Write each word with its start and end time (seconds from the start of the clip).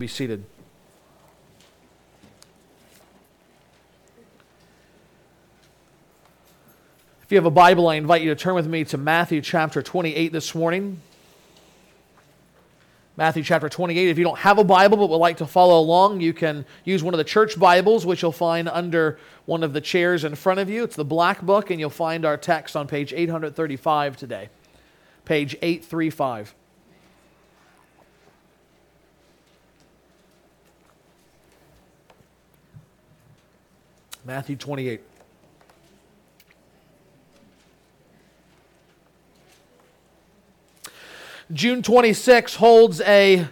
Be 0.00 0.06
seated. 0.06 0.42
If 7.22 7.30
you 7.30 7.36
have 7.36 7.44
a 7.44 7.50
Bible, 7.50 7.86
I 7.86 7.96
invite 7.96 8.22
you 8.22 8.30
to 8.30 8.34
turn 8.34 8.54
with 8.54 8.66
me 8.66 8.82
to 8.84 8.96
Matthew 8.96 9.42
chapter 9.42 9.82
28 9.82 10.32
this 10.32 10.54
morning. 10.54 11.02
Matthew 13.18 13.42
chapter 13.42 13.68
28. 13.68 14.08
If 14.08 14.16
you 14.16 14.24
don't 14.24 14.38
have 14.38 14.56
a 14.56 14.64
Bible 14.64 14.96
but 14.96 15.10
would 15.10 15.18
like 15.18 15.36
to 15.36 15.46
follow 15.46 15.78
along, 15.78 16.22
you 16.22 16.32
can 16.32 16.64
use 16.84 17.02
one 17.02 17.12
of 17.12 17.18
the 17.18 17.24
church 17.24 17.58
Bibles, 17.58 18.06
which 18.06 18.22
you'll 18.22 18.32
find 18.32 18.70
under 18.70 19.18
one 19.44 19.62
of 19.62 19.74
the 19.74 19.82
chairs 19.82 20.24
in 20.24 20.34
front 20.34 20.60
of 20.60 20.70
you. 20.70 20.82
It's 20.82 20.96
the 20.96 21.04
black 21.04 21.42
book, 21.42 21.70
and 21.70 21.78
you'll 21.78 21.90
find 21.90 22.24
our 22.24 22.38
text 22.38 22.74
on 22.74 22.86
page 22.86 23.12
835 23.12 24.16
today. 24.16 24.48
Page 25.26 25.56
835. 25.60 26.54
Matthew 34.24 34.56
28. 34.56 35.00
June 41.52 41.82
26 41.82 42.56
holds 42.56 43.00
a 43.00 43.46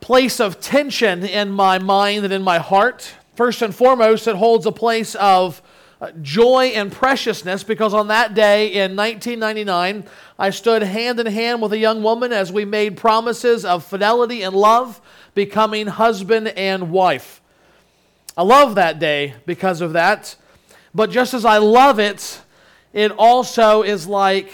place 0.00 0.40
of 0.40 0.60
tension 0.60 1.24
in 1.24 1.50
my 1.50 1.78
mind 1.78 2.24
and 2.24 2.32
in 2.32 2.42
my 2.42 2.58
heart. 2.58 3.12
First 3.34 3.60
and 3.62 3.74
foremost, 3.74 4.26
it 4.28 4.36
holds 4.36 4.64
a 4.64 4.72
place 4.72 5.14
of 5.16 5.60
uh, 6.00 6.12
joy 6.22 6.66
and 6.74 6.92
preciousness 6.92 7.64
because 7.64 7.92
on 7.92 8.08
that 8.08 8.34
day 8.34 8.68
in 8.68 8.96
1999, 8.96 10.04
I 10.38 10.50
stood 10.50 10.82
hand 10.82 11.18
in 11.20 11.26
hand 11.26 11.60
with 11.60 11.72
a 11.72 11.78
young 11.78 12.02
woman 12.02 12.32
as 12.32 12.52
we 12.52 12.64
made 12.64 12.96
promises 12.96 13.64
of 13.64 13.84
fidelity 13.84 14.42
and 14.42 14.54
love, 14.54 15.00
becoming 15.34 15.88
husband 15.88 16.48
and 16.48 16.90
wife. 16.90 17.42
I 18.36 18.42
love 18.42 18.74
that 18.74 18.98
day 18.98 19.34
because 19.46 19.80
of 19.80 19.94
that. 19.94 20.36
But 20.94 21.10
just 21.10 21.32
as 21.32 21.44
I 21.44 21.58
love 21.58 21.98
it, 21.98 22.40
it 22.92 23.12
also 23.12 23.82
is 23.82 24.06
like 24.06 24.52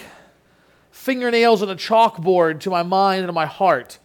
fingernails 0.91 1.61
on 1.61 1.69
a 1.69 1.75
chalkboard 1.75 2.61
to 2.61 2.69
my 2.69 2.83
mind 2.83 3.25
and 3.25 3.33
my 3.33 3.45
heart. 3.45 3.99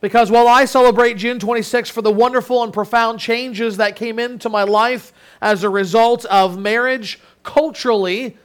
Because 0.00 0.30
while 0.30 0.48
I 0.48 0.64
celebrate 0.64 1.16
June 1.16 1.38
26 1.38 1.90
for 1.90 2.02
the 2.02 2.12
wonderful 2.12 2.62
and 2.62 2.72
profound 2.72 3.18
changes 3.18 3.76
that 3.76 3.96
came 3.96 4.18
into 4.18 4.48
my 4.48 4.62
life 4.62 5.12
as 5.40 5.64
a 5.64 5.70
result 5.70 6.24
of 6.26 6.58
marriage, 6.58 7.20
culturally, 7.44 8.36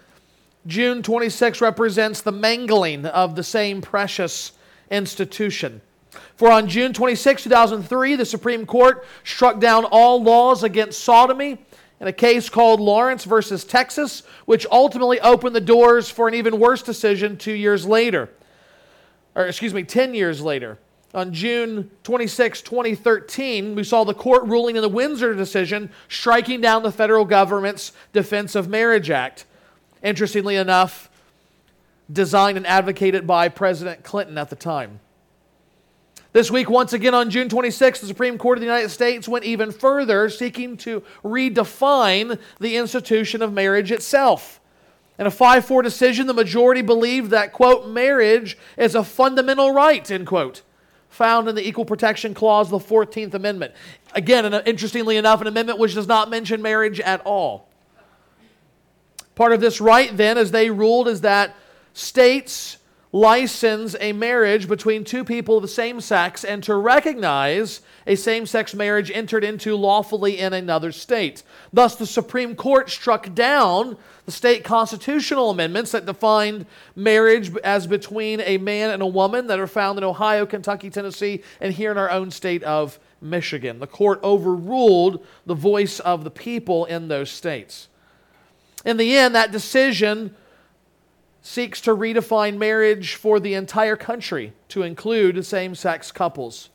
June 0.67 1.01
26 1.01 1.61
represents 1.61 2.21
the 2.21 2.31
mangling 2.31 3.05
of 3.05 3.35
the 3.35 3.43
same 3.43 3.81
precious 3.81 4.53
institution. 4.89 5.81
For 6.35 6.51
on 6.51 6.67
June 6.67 6.93
26, 6.93 7.43
2003, 7.43 8.15
the 8.15 8.25
Supreme 8.25 8.65
Court 8.65 9.05
struck 9.23 9.59
down 9.59 9.85
all 9.85 10.21
laws 10.21 10.63
against 10.63 11.03
sodomy 11.03 11.57
in 11.99 12.07
a 12.07 12.13
case 12.13 12.49
called 12.49 12.79
Lawrence 12.79 13.25
versus 13.25 13.63
Texas, 13.63 14.23
which 14.45 14.65
ultimately 14.71 15.19
opened 15.21 15.55
the 15.55 15.61
doors 15.61 16.09
for 16.09 16.27
an 16.27 16.33
even 16.33 16.59
worse 16.59 16.81
decision 16.81 17.37
two 17.37 17.53
years 17.53 17.85
later. 17.85 18.29
Or, 19.35 19.45
excuse 19.45 19.73
me, 19.73 19.83
10 19.83 20.13
years 20.13 20.41
later. 20.41 20.79
On 21.13 21.33
June 21.33 21.91
26, 22.03 22.61
2013, 22.61 23.75
we 23.75 23.83
saw 23.83 24.03
the 24.03 24.13
court 24.13 24.43
ruling 24.45 24.77
in 24.77 24.81
the 24.81 24.89
Windsor 24.89 25.35
decision 25.35 25.91
striking 26.09 26.59
down 26.59 26.83
the 26.83 26.91
federal 26.91 27.25
government's 27.25 27.91
Defense 28.13 28.55
of 28.55 28.67
Marriage 28.67 29.09
Act. 29.09 29.45
Interestingly 30.01 30.55
enough, 30.55 31.09
designed 32.11 32.57
and 32.57 32.65
advocated 32.65 33.27
by 33.27 33.47
President 33.49 34.03
Clinton 34.03 34.37
at 34.37 34.49
the 34.49 34.55
time. 34.55 35.01
This 36.33 36.49
week, 36.49 36.69
once 36.69 36.93
again 36.93 37.13
on 37.13 37.29
June 37.29 37.49
26, 37.49 37.99
the 37.99 38.07
Supreme 38.07 38.37
Court 38.37 38.57
of 38.57 38.61
the 38.61 38.67
United 38.67 38.89
States 38.89 39.27
went 39.27 39.43
even 39.43 39.69
further, 39.69 40.29
seeking 40.29 40.77
to 40.77 41.03
redefine 41.25 42.39
the 42.59 42.77
institution 42.77 43.41
of 43.41 43.51
marriage 43.51 43.91
itself. 43.91 44.61
In 45.19 45.27
a 45.27 45.31
5 45.31 45.65
4 45.65 45.81
decision, 45.81 46.27
the 46.27 46.33
majority 46.33 46.81
believed 46.81 47.31
that, 47.31 47.51
quote, 47.51 47.89
marriage 47.89 48.57
is 48.77 48.95
a 48.95 49.03
fundamental 49.03 49.73
right, 49.73 50.09
end 50.09 50.25
quote, 50.25 50.61
found 51.09 51.49
in 51.49 51.55
the 51.55 51.67
Equal 51.67 51.83
Protection 51.83 52.33
Clause 52.33 52.71
of 52.71 52.81
the 52.81 52.95
14th 52.95 53.33
Amendment. 53.33 53.73
Again, 54.15 54.53
interestingly 54.65 55.17
enough, 55.17 55.41
an 55.41 55.47
amendment 55.47 55.79
which 55.79 55.95
does 55.95 56.07
not 56.07 56.29
mention 56.29 56.61
marriage 56.61 57.01
at 57.01 57.19
all. 57.25 57.67
Part 59.35 59.51
of 59.51 59.59
this 59.59 59.81
right, 59.81 60.15
then, 60.15 60.37
as 60.37 60.51
they 60.51 60.69
ruled, 60.69 61.09
is 61.09 61.21
that 61.21 61.55
states 61.93 62.77
license 63.11 63.95
a 63.99 64.13
marriage 64.13 64.67
between 64.67 65.03
two 65.03 65.23
people 65.23 65.57
of 65.57 65.61
the 65.61 65.67
same 65.67 65.99
sex 65.99 66.43
and 66.45 66.63
to 66.63 66.75
recognize 66.75 67.81
a 68.07 68.15
same 68.15 68.45
sex 68.45 68.73
marriage 68.73 69.11
entered 69.11 69.43
into 69.43 69.75
lawfully 69.75 70.39
in 70.39 70.53
another 70.53 70.91
state. 70.91 71.43
Thus, 71.73 71.95
the 71.95 72.05
Supreme 72.05 72.55
Court 72.55 72.89
struck 72.89 73.33
down 73.33 73.97
the 74.25 74.31
state 74.31 74.63
constitutional 74.63 75.49
amendments 75.49 75.91
that 75.91 76.05
defined 76.05 76.65
marriage 76.95 77.53
as 77.63 77.85
between 77.85 78.39
a 78.41 78.57
man 78.57 78.91
and 78.91 79.01
a 79.01 79.07
woman 79.07 79.47
that 79.47 79.59
are 79.59 79.67
found 79.67 79.97
in 79.97 80.03
Ohio, 80.03 80.45
Kentucky, 80.45 80.89
Tennessee, 80.89 81.43
and 81.59 81.73
here 81.73 81.91
in 81.91 81.97
our 81.97 82.09
own 82.09 82.31
state 82.31 82.63
of 82.63 82.97
Michigan. 83.19 83.79
The 83.79 83.87
court 83.87 84.23
overruled 84.23 85.25
the 85.45 85.53
voice 85.53 85.99
of 85.99 86.23
the 86.23 86.31
people 86.31 86.85
in 86.85 87.07
those 87.07 87.29
states. 87.29 87.89
In 88.85 88.97
the 88.97 89.15
end, 89.15 89.35
that 89.35 89.51
decision 89.51 90.35
seeks 91.41 91.81
to 91.81 91.95
redefine 91.95 92.57
marriage 92.57 93.15
for 93.15 93.39
the 93.39 93.53
entire 93.53 93.95
country 93.95 94.53
to 94.69 94.83
include 94.83 95.45
same 95.45 95.75
sex 95.75 96.11
couples. 96.11 96.69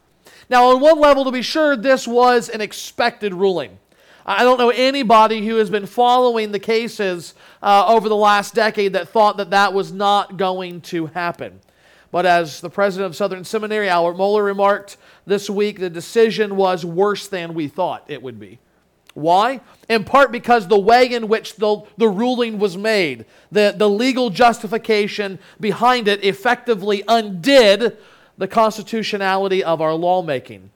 Now, 0.48 0.66
on 0.66 0.80
one 0.80 1.00
level, 1.00 1.24
to 1.24 1.32
be 1.32 1.42
sure, 1.42 1.76
this 1.76 2.06
was 2.06 2.48
an 2.48 2.60
expected 2.60 3.34
ruling. 3.34 3.78
I 4.24 4.42
don't 4.42 4.58
know 4.58 4.70
anybody 4.70 5.46
who 5.46 5.56
has 5.56 5.70
been 5.70 5.86
following 5.86 6.50
the 6.50 6.58
cases 6.58 7.34
uh, 7.62 7.84
over 7.86 8.08
the 8.08 8.16
last 8.16 8.54
decade 8.54 8.92
that 8.94 9.08
thought 9.08 9.36
that 9.36 9.50
that 9.50 9.72
was 9.72 9.92
not 9.92 10.36
going 10.36 10.80
to 10.82 11.06
happen. 11.06 11.60
But 12.10 12.26
as 12.26 12.60
the 12.60 12.70
president 12.70 13.06
of 13.06 13.16
Southern 13.16 13.44
Seminary, 13.44 13.88
Albert 13.88 14.18
Mohler, 14.18 14.44
remarked 14.44 14.96
this 15.26 15.48
week, 15.48 15.78
the 15.78 15.90
decision 15.90 16.56
was 16.56 16.84
worse 16.84 17.28
than 17.28 17.54
we 17.54 17.68
thought 17.68 18.04
it 18.08 18.22
would 18.22 18.40
be. 18.40 18.58
Why? 19.16 19.62
In 19.88 20.04
part 20.04 20.30
because 20.30 20.68
the 20.68 20.78
way 20.78 21.10
in 21.10 21.26
which 21.26 21.56
the, 21.56 21.80
the 21.96 22.06
ruling 22.06 22.58
was 22.58 22.76
made, 22.76 23.24
the, 23.50 23.74
the 23.74 23.88
legal 23.88 24.28
justification 24.28 25.38
behind 25.58 26.06
it, 26.06 26.22
effectively 26.22 27.02
undid 27.08 27.96
the 28.36 28.46
constitutionality 28.46 29.64
of 29.64 29.80
our 29.80 29.94
lawmaking. 29.94 30.68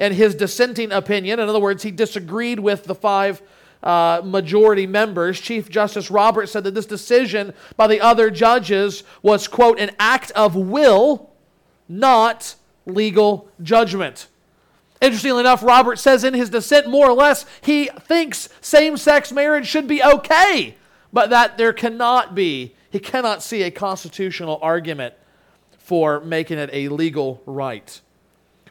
In 0.00 0.14
his 0.14 0.34
dissenting 0.34 0.90
opinion, 0.90 1.38
in 1.38 1.48
other 1.48 1.60
words, 1.60 1.84
he 1.84 1.92
disagreed 1.92 2.58
with 2.58 2.82
the 2.86 2.94
five 2.96 3.40
uh, 3.84 4.20
majority 4.24 4.88
members, 4.88 5.38
Chief 5.38 5.70
Justice 5.70 6.10
Roberts 6.10 6.50
said 6.50 6.64
that 6.64 6.74
this 6.74 6.86
decision 6.86 7.54
by 7.76 7.86
the 7.86 8.00
other 8.00 8.32
judges 8.32 9.04
was, 9.22 9.46
quote, 9.46 9.78
an 9.78 9.92
act 10.00 10.32
of 10.32 10.56
will, 10.56 11.30
not 11.88 12.56
legal 12.84 13.48
judgment. 13.62 14.26
Interestingly 15.00 15.40
enough, 15.40 15.62
Robert 15.62 15.98
says 15.98 16.24
in 16.24 16.34
his 16.34 16.50
dissent, 16.50 16.88
more 16.88 17.08
or 17.08 17.12
less, 17.12 17.46
he 17.60 17.86
thinks 18.00 18.48
same 18.60 18.96
sex 18.96 19.30
marriage 19.30 19.66
should 19.66 19.86
be 19.86 20.02
okay, 20.02 20.74
but 21.12 21.30
that 21.30 21.56
there 21.56 21.72
cannot 21.72 22.34
be, 22.34 22.74
he 22.90 22.98
cannot 22.98 23.42
see 23.42 23.62
a 23.62 23.70
constitutional 23.70 24.58
argument 24.60 25.14
for 25.78 26.20
making 26.20 26.58
it 26.58 26.70
a 26.72 26.88
legal 26.88 27.42
right. 27.46 28.00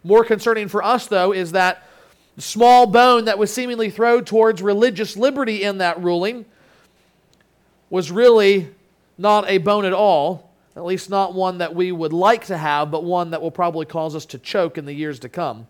More 0.04 0.24
concerning 0.24 0.68
for 0.68 0.84
us, 0.84 1.08
though, 1.08 1.32
is 1.32 1.54
that 1.54 1.88
the 2.36 2.42
small 2.42 2.86
bone 2.86 3.26
that 3.26 3.40
was 3.40 3.52
seemingly 3.52 3.90
thrown 3.90 4.26
towards 4.26 4.62
religious 4.62 5.18
liberty 5.18 5.64
in 5.64 5.80
that 5.80 6.02
ruling 6.04 6.46
was 7.90 8.12
really 8.12 8.68
not 9.18 9.50
a 9.50 9.58
bone 9.58 9.86
at 9.86 9.94
all, 9.94 10.52
at 10.76 10.86
least 10.86 11.10
not 11.10 11.34
one 11.34 11.58
that 11.58 11.74
we 11.74 11.92
would 11.92 12.14
like 12.14 12.46
to 12.46 12.58
have, 12.58 12.92
but 12.92 13.04
one 13.04 13.32
that 13.32 13.42
will 13.42 13.50
probably 13.50 13.86
cause 13.86 14.16
us 14.16 14.26
to 14.28 14.38
choke 14.38 14.78
in 14.78 14.86
the 14.86 14.94
years 14.94 15.20
to 15.20 15.30
come. 15.30 15.66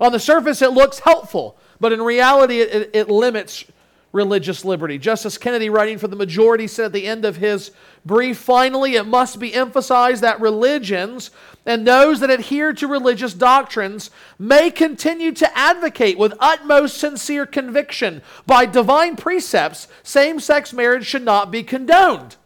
On 0.00 0.12
the 0.12 0.18
surface, 0.18 0.62
it 0.62 0.72
looks 0.72 1.00
helpful, 1.00 1.58
but 1.78 1.92
in 1.92 2.00
reality, 2.00 2.60
it, 2.60 2.74
it, 2.74 2.90
it 2.94 3.08
limits 3.10 3.64
religious 4.12 4.64
liberty. 4.64 4.98
Justice 4.98 5.38
Kennedy, 5.38 5.70
writing 5.70 5.98
for 5.98 6.08
the 6.08 6.16
majority, 6.16 6.66
said 6.66 6.86
at 6.86 6.92
the 6.92 7.06
end 7.06 7.24
of 7.24 7.36
his 7.36 7.70
brief 8.04 8.38
finally, 8.38 8.96
it 8.96 9.06
must 9.06 9.38
be 9.38 9.54
emphasized 9.54 10.22
that 10.22 10.40
religions 10.40 11.30
and 11.64 11.86
those 11.86 12.20
that 12.20 12.30
adhere 12.30 12.72
to 12.72 12.88
religious 12.88 13.34
doctrines 13.34 14.10
may 14.38 14.70
continue 14.70 15.32
to 15.32 15.58
advocate 15.58 16.18
with 16.18 16.34
utmost 16.40 16.98
sincere 16.98 17.46
conviction 17.46 18.22
by 18.46 18.66
divine 18.66 19.14
precepts 19.14 19.86
same 20.02 20.40
sex 20.40 20.72
marriage 20.72 21.06
should 21.06 21.22
not 21.22 21.50
be 21.50 21.62
condoned. 21.62 22.36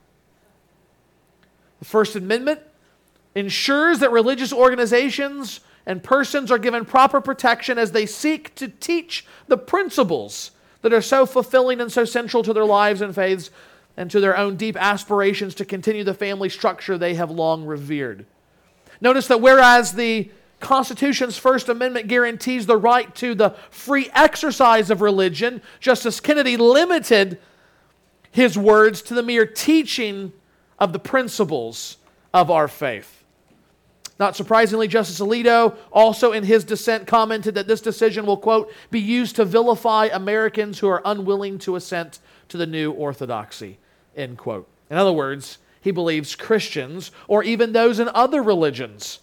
The 1.78 1.86
First 1.86 2.16
Amendment 2.16 2.60
ensures 3.34 4.00
that 4.00 4.10
religious 4.10 4.52
organizations 4.52 5.60
and 5.86 6.02
persons 6.02 6.50
are 6.50 6.58
given 6.58 6.84
proper 6.84 7.20
protection 7.20 7.78
as 7.78 7.92
they 7.92 8.06
seek 8.06 8.54
to 8.54 8.68
teach 8.68 9.26
the 9.48 9.58
principles 9.58 10.50
that 10.82 10.92
are 10.92 11.02
so 11.02 11.26
fulfilling 11.26 11.80
and 11.80 11.90
so 11.90 12.04
central 12.04 12.42
to 12.42 12.52
their 12.52 12.64
lives 12.64 13.00
and 13.00 13.14
faiths 13.14 13.50
and 13.96 14.10
to 14.10 14.20
their 14.20 14.36
own 14.36 14.56
deep 14.56 14.76
aspirations 14.76 15.54
to 15.54 15.64
continue 15.64 16.04
the 16.04 16.14
family 16.14 16.48
structure 16.48 16.98
they 16.98 17.14
have 17.14 17.30
long 17.30 17.64
revered. 17.64 18.26
Notice 19.00 19.28
that 19.28 19.40
whereas 19.40 19.92
the 19.92 20.30
Constitution's 20.60 21.36
First 21.36 21.68
Amendment 21.68 22.08
guarantees 22.08 22.66
the 22.66 22.76
right 22.76 23.14
to 23.16 23.34
the 23.34 23.50
free 23.70 24.08
exercise 24.14 24.90
of 24.90 25.02
religion, 25.02 25.60
Justice 25.80 26.20
Kennedy 26.20 26.56
limited 26.56 27.38
his 28.30 28.58
words 28.58 29.02
to 29.02 29.14
the 29.14 29.22
mere 29.22 29.46
teaching 29.46 30.32
of 30.78 30.92
the 30.92 30.98
principles 30.98 31.98
of 32.32 32.50
our 32.50 32.66
faith. 32.66 33.23
Not 34.18 34.36
surprisingly, 34.36 34.86
Justice 34.86 35.18
Alito 35.18 35.76
also 35.92 36.32
in 36.32 36.44
his 36.44 36.62
dissent 36.62 37.06
commented 37.06 37.54
that 37.56 37.66
this 37.66 37.80
decision 37.80 38.26
will, 38.26 38.36
quote, 38.36 38.72
be 38.90 39.00
used 39.00 39.36
to 39.36 39.44
vilify 39.44 40.06
Americans 40.06 40.78
who 40.78 40.88
are 40.88 41.02
unwilling 41.04 41.58
to 41.60 41.74
assent 41.74 42.20
to 42.48 42.56
the 42.56 42.66
new 42.66 42.92
orthodoxy, 42.92 43.78
end 44.16 44.38
quote. 44.38 44.68
In 44.88 44.96
other 44.96 45.12
words, 45.12 45.58
he 45.80 45.90
believes 45.90 46.36
Christians, 46.36 47.10
or 47.26 47.42
even 47.42 47.72
those 47.72 47.98
in 47.98 48.08
other 48.14 48.42
religions 48.42 49.18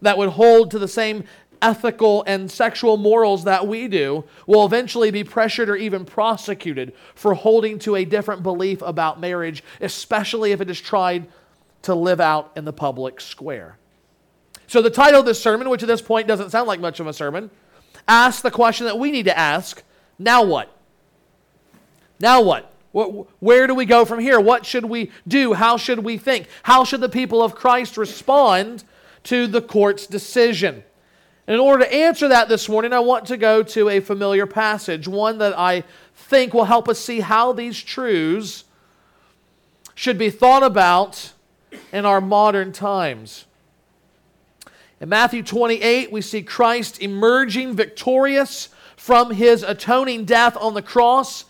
that 0.00 0.16
would 0.16 0.30
hold 0.30 0.70
to 0.70 0.78
the 0.78 0.88
same 0.88 1.24
ethical 1.60 2.22
and 2.26 2.50
sexual 2.50 2.96
morals 2.96 3.44
that 3.44 3.66
we 3.66 3.88
do, 3.88 4.24
will 4.46 4.64
eventually 4.64 5.10
be 5.10 5.24
pressured 5.24 5.68
or 5.68 5.76
even 5.76 6.04
prosecuted 6.04 6.92
for 7.14 7.34
holding 7.34 7.78
to 7.80 7.96
a 7.96 8.04
different 8.04 8.42
belief 8.42 8.82
about 8.82 9.18
marriage, 9.18 9.64
especially 9.80 10.52
if 10.52 10.60
it 10.60 10.70
is 10.70 10.80
tried 10.80 11.26
to 11.82 11.94
live 11.94 12.20
out 12.20 12.52
in 12.56 12.64
the 12.64 12.72
public 12.72 13.20
square. 13.20 13.78
So, 14.66 14.82
the 14.82 14.90
title 14.90 15.20
of 15.20 15.26
this 15.26 15.40
sermon, 15.40 15.68
which 15.68 15.82
at 15.82 15.88
this 15.88 16.02
point 16.02 16.26
doesn't 16.26 16.50
sound 16.50 16.66
like 16.66 16.80
much 16.80 17.00
of 17.00 17.06
a 17.06 17.12
sermon, 17.12 17.50
asks 18.08 18.42
the 18.42 18.50
question 18.50 18.86
that 18.86 18.98
we 18.98 19.10
need 19.10 19.24
to 19.24 19.36
ask 19.36 19.82
now 20.18 20.42
what? 20.44 20.72
Now 22.18 22.42
what? 22.42 22.72
Where 23.40 23.66
do 23.66 23.74
we 23.74 23.84
go 23.84 24.06
from 24.06 24.20
here? 24.20 24.40
What 24.40 24.64
should 24.64 24.86
we 24.86 25.10
do? 25.28 25.52
How 25.52 25.76
should 25.76 25.98
we 25.98 26.16
think? 26.16 26.48
How 26.62 26.84
should 26.84 27.02
the 27.02 27.10
people 27.10 27.42
of 27.42 27.54
Christ 27.54 27.98
respond 27.98 28.84
to 29.24 29.46
the 29.46 29.60
court's 29.60 30.06
decision? 30.06 30.82
In 31.46 31.60
order 31.60 31.84
to 31.84 31.94
answer 31.94 32.28
that 32.28 32.48
this 32.48 32.68
morning, 32.68 32.92
I 32.94 33.00
want 33.00 33.26
to 33.26 33.36
go 33.36 33.62
to 33.62 33.88
a 33.90 34.00
familiar 34.00 34.46
passage, 34.46 35.06
one 35.06 35.38
that 35.38 35.56
I 35.56 35.84
think 36.14 36.54
will 36.54 36.64
help 36.64 36.88
us 36.88 36.98
see 36.98 37.20
how 37.20 37.52
these 37.52 37.80
truths 37.80 38.64
should 39.94 40.18
be 40.18 40.30
thought 40.30 40.62
about 40.62 41.32
in 41.92 42.06
our 42.06 42.20
modern 42.20 42.72
times. 42.72 43.44
In 44.98 45.10
Matthew 45.10 45.42
28, 45.42 46.10
we 46.10 46.22
see 46.22 46.42
Christ 46.42 47.02
emerging 47.02 47.74
victorious 47.74 48.70
from 48.96 49.30
his 49.30 49.62
atoning 49.62 50.24
death 50.24 50.56
on 50.56 50.72
the 50.72 50.80
cross 50.80 51.44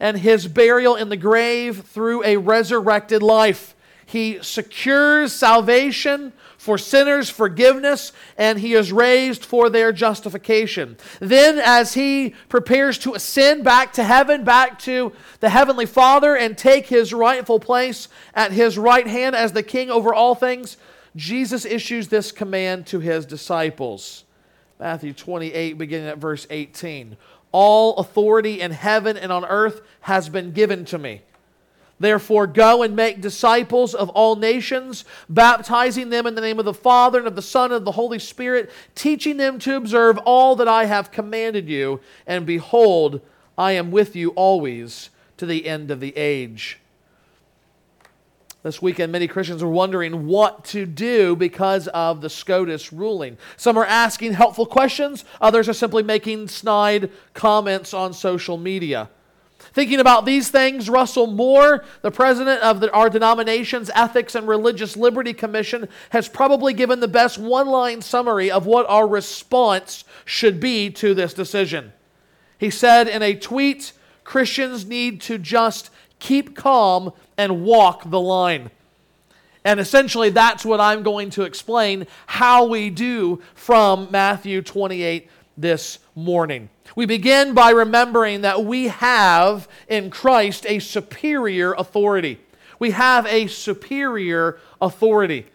and 0.00 0.18
his 0.18 0.48
burial 0.48 0.96
in 0.96 1.08
the 1.08 1.16
grave 1.16 1.84
through 1.86 2.24
a 2.24 2.38
resurrected 2.38 3.22
life. 3.22 3.76
He 4.04 4.38
secures 4.42 5.32
salvation 5.32 6.32
for 6.56 6.76
sinners' 6.76 7.30
forgiveness, 7.30 8.12
and 8.36 8.58
he 8.58 8.74
is 8.74 8.90
raised 8.90 9.44
for 9.44 9.70
their 9.70 9.92
justification. 9.92 10.96
Then, 11.20 11.58
as 11.58 11.94
he 11.94 12.34
prepares 12.48 12.98
to 12.98 13.14
ascend 13.14 13.62
back 13.62 13.92
to 13.92 14.02
heaven, 14.02 14.42
back 14.42 14.78
to 14.80 15.12
the 15.38 15.50
Heavenly 15.50 15.86
Father, 15.86 16.34
and 16.34 16.58
take 16.58 16.88
his 16.88 17.12
rightful 17.12 17.60
place 17.60 18.08
at 18.34 18.50
his 18.50 18.76
right 18.76 19.06
hand 19.06 19.36
as 19.36 19.52
the 19.52 19.62
King 19.62 19.88
over 19.88 20.12
all 20.12 20.34
things, 20.34 20.78
Jesus 21.16 21.64
issues 21.64 22.08
this 22.08 22.32
command 22.32 22.86
to 22.88 23.00
his 23.00 23.26
disciples. 23.26 24.24
Matthew 24.78 25.12
28, 25.12 25.78
beginning 25.78 26.08
at 26.08 26.18
verse 26.18 26.46
18. 26.50 27.16
All 27.50 27.96
authority 27.96 28.60
in 28.60 28.70
heaven 28.70 29.16
and 29.16 29.32
on 29.32 29.44
earth 29.44 29.82
has 30.00 30.28
been 30.28 30.52
given 30.52 30.84
to 30.86 30.98
me. 30.98 31.22
Therefore, 32.00 32.46
go 32.46 32.82
and 32.82 32.94
make 32.94 33.20
disciples 33.20 33.94
of 33.94 34.08
all 34.10 34.36
nations, 34.36 35.04
baptizing 35.28 36.10
them 36.10 36.26
in 36.26 36.36
the 36.36 36.40
name 36.40 36.58
of 36.60 36.64
the 36.64 36.74
Father 36.74 37.18
and 37.18 37.26
of 37.26 37.34
the 37.34 37.42
Son 37.42 37.66
and 37.66 37.74
of 37.74 37.84
the 37.84 37.92
Holy 37.92 38.20
Spirit, 38.20 38.70
teaching 38.94 39.36
them 39.36 39.58
to 39.60 39.76
observe 39.76 40.18
all 40.18 40.54
that 40.56 40.68
I 40.68 40.84
have 40.84 41.10
commanded 41.10 41.68
you. 41.68 42.00
And 42.26 42.46
behold, 42.46 43.20
I 43.56 43.72
am 43.72 43.90
with 43.90 44.14
you 44.14 44.30
always 44.30 45.10
to 45.38 45.46
the 45.46 45.66
end 45.66 45.90
of 45.90 45.98
the 45.98 46.16
age. 46.16 46.78
This 48.64 48.82
weekend, 48.82 49.12
many 49.12 49.28
Christians 49.28 49.62
are 49.62 49.68
wondering 49.68 50.26
what 50.26 50.64
to 50.66 50.84
do 50.84 51.36
because 51.36 51.86
of 51.88 52.20
the 52.20 52.28
SCOTUS 52.28 52.92
ruling. 52.92 53.38
Some 53.56 53.76
are 53.78 53.84
asking 53.84 54.32
helpful 54.32 54.66
questions, 54.66 55.24
others 55.40 55.68
are 55.68 55.74
simply 55.74 56.02
making 56.02 56.48
snide 56.48 57.12
comments 57.34 57.94
on 57.94 58.12
social 58.12 58.56
media. 58.56 59.10
Thinking 59.72 60.00
about 60.00 60.26
these 60.26 60.50
things, 60.50 60.90
Russell 60.90 61.28
Moore, 61.28 61.84
the 62.02 62.10
president 62.10 62.60
of 62.62 62.80
the, 62.80 62.90
our 62.92 63.08
denomination's 63.08 63.90
Ethics 63.94 64.34
and 64.34 64.48
Religious 64.48 64.96
Liberty 64.96 65.32
Commission, 65.32 65.88
has 66.10 66.28
probably 66.28 66.72
given 66.72 66.98
the 66.98 67.06
best 67.06 67.38
one 67.38 67.68
line 67.68 68.02
summary 68.02 68.50
of 68.50 68.66
what 68.66 68.86
our 68.88 69.06
response 69.06 70.04
should 70.24 70.58
be 70.58 70.90
to 70.90 71.14
this 71.14 71.32
decision. 71.32 71.92
He 72.58 72.70
said 72.70 73.06
in 73.06 73.22
a 73.22 73.36
tweet 73.36 73.92
Christians 74.24 74.84
need 74.84 75.20
to 75.22 75.38
just 75.38 75.90
keep 76.18 76.56
calm 76.56 77.12
and 77.36 77.62
walk 77.62 78.10
the 78.10 78.20
line. 78.20 78.70
And 79.64 79.80
essentially, 79.80 80.30
that's 80.30 80.64
what 80.64 80.80
I'm 80.80 81.02
going 81.02 81.30
to 81.30 81.42
explain 81.42 82.06
how 82.26 82.66
we 82.66 82.90
do 82.90 83.42
from 83.54 84.08
Matthew 84.10 84.62
28 84.62 85.28
this 85.56 85.98
morning. 86.14 86.70
We 86.96 87.06
begin 87.06 87.54
by 87.54 87.70
remembering 87.70 88.42
that 88.42 88.64
we 88.64 88.88
have 88.88 89.68
in 89.88 90.10
Christ 90.10 90.64
a 90.66 90.78
superior 90.78 91.74
authority. 91.74 92.40
We 92.78 92.92
have 92.92 93.26
a 93.26 93.46
superior 93.48 94.58
authority 94.80 95.46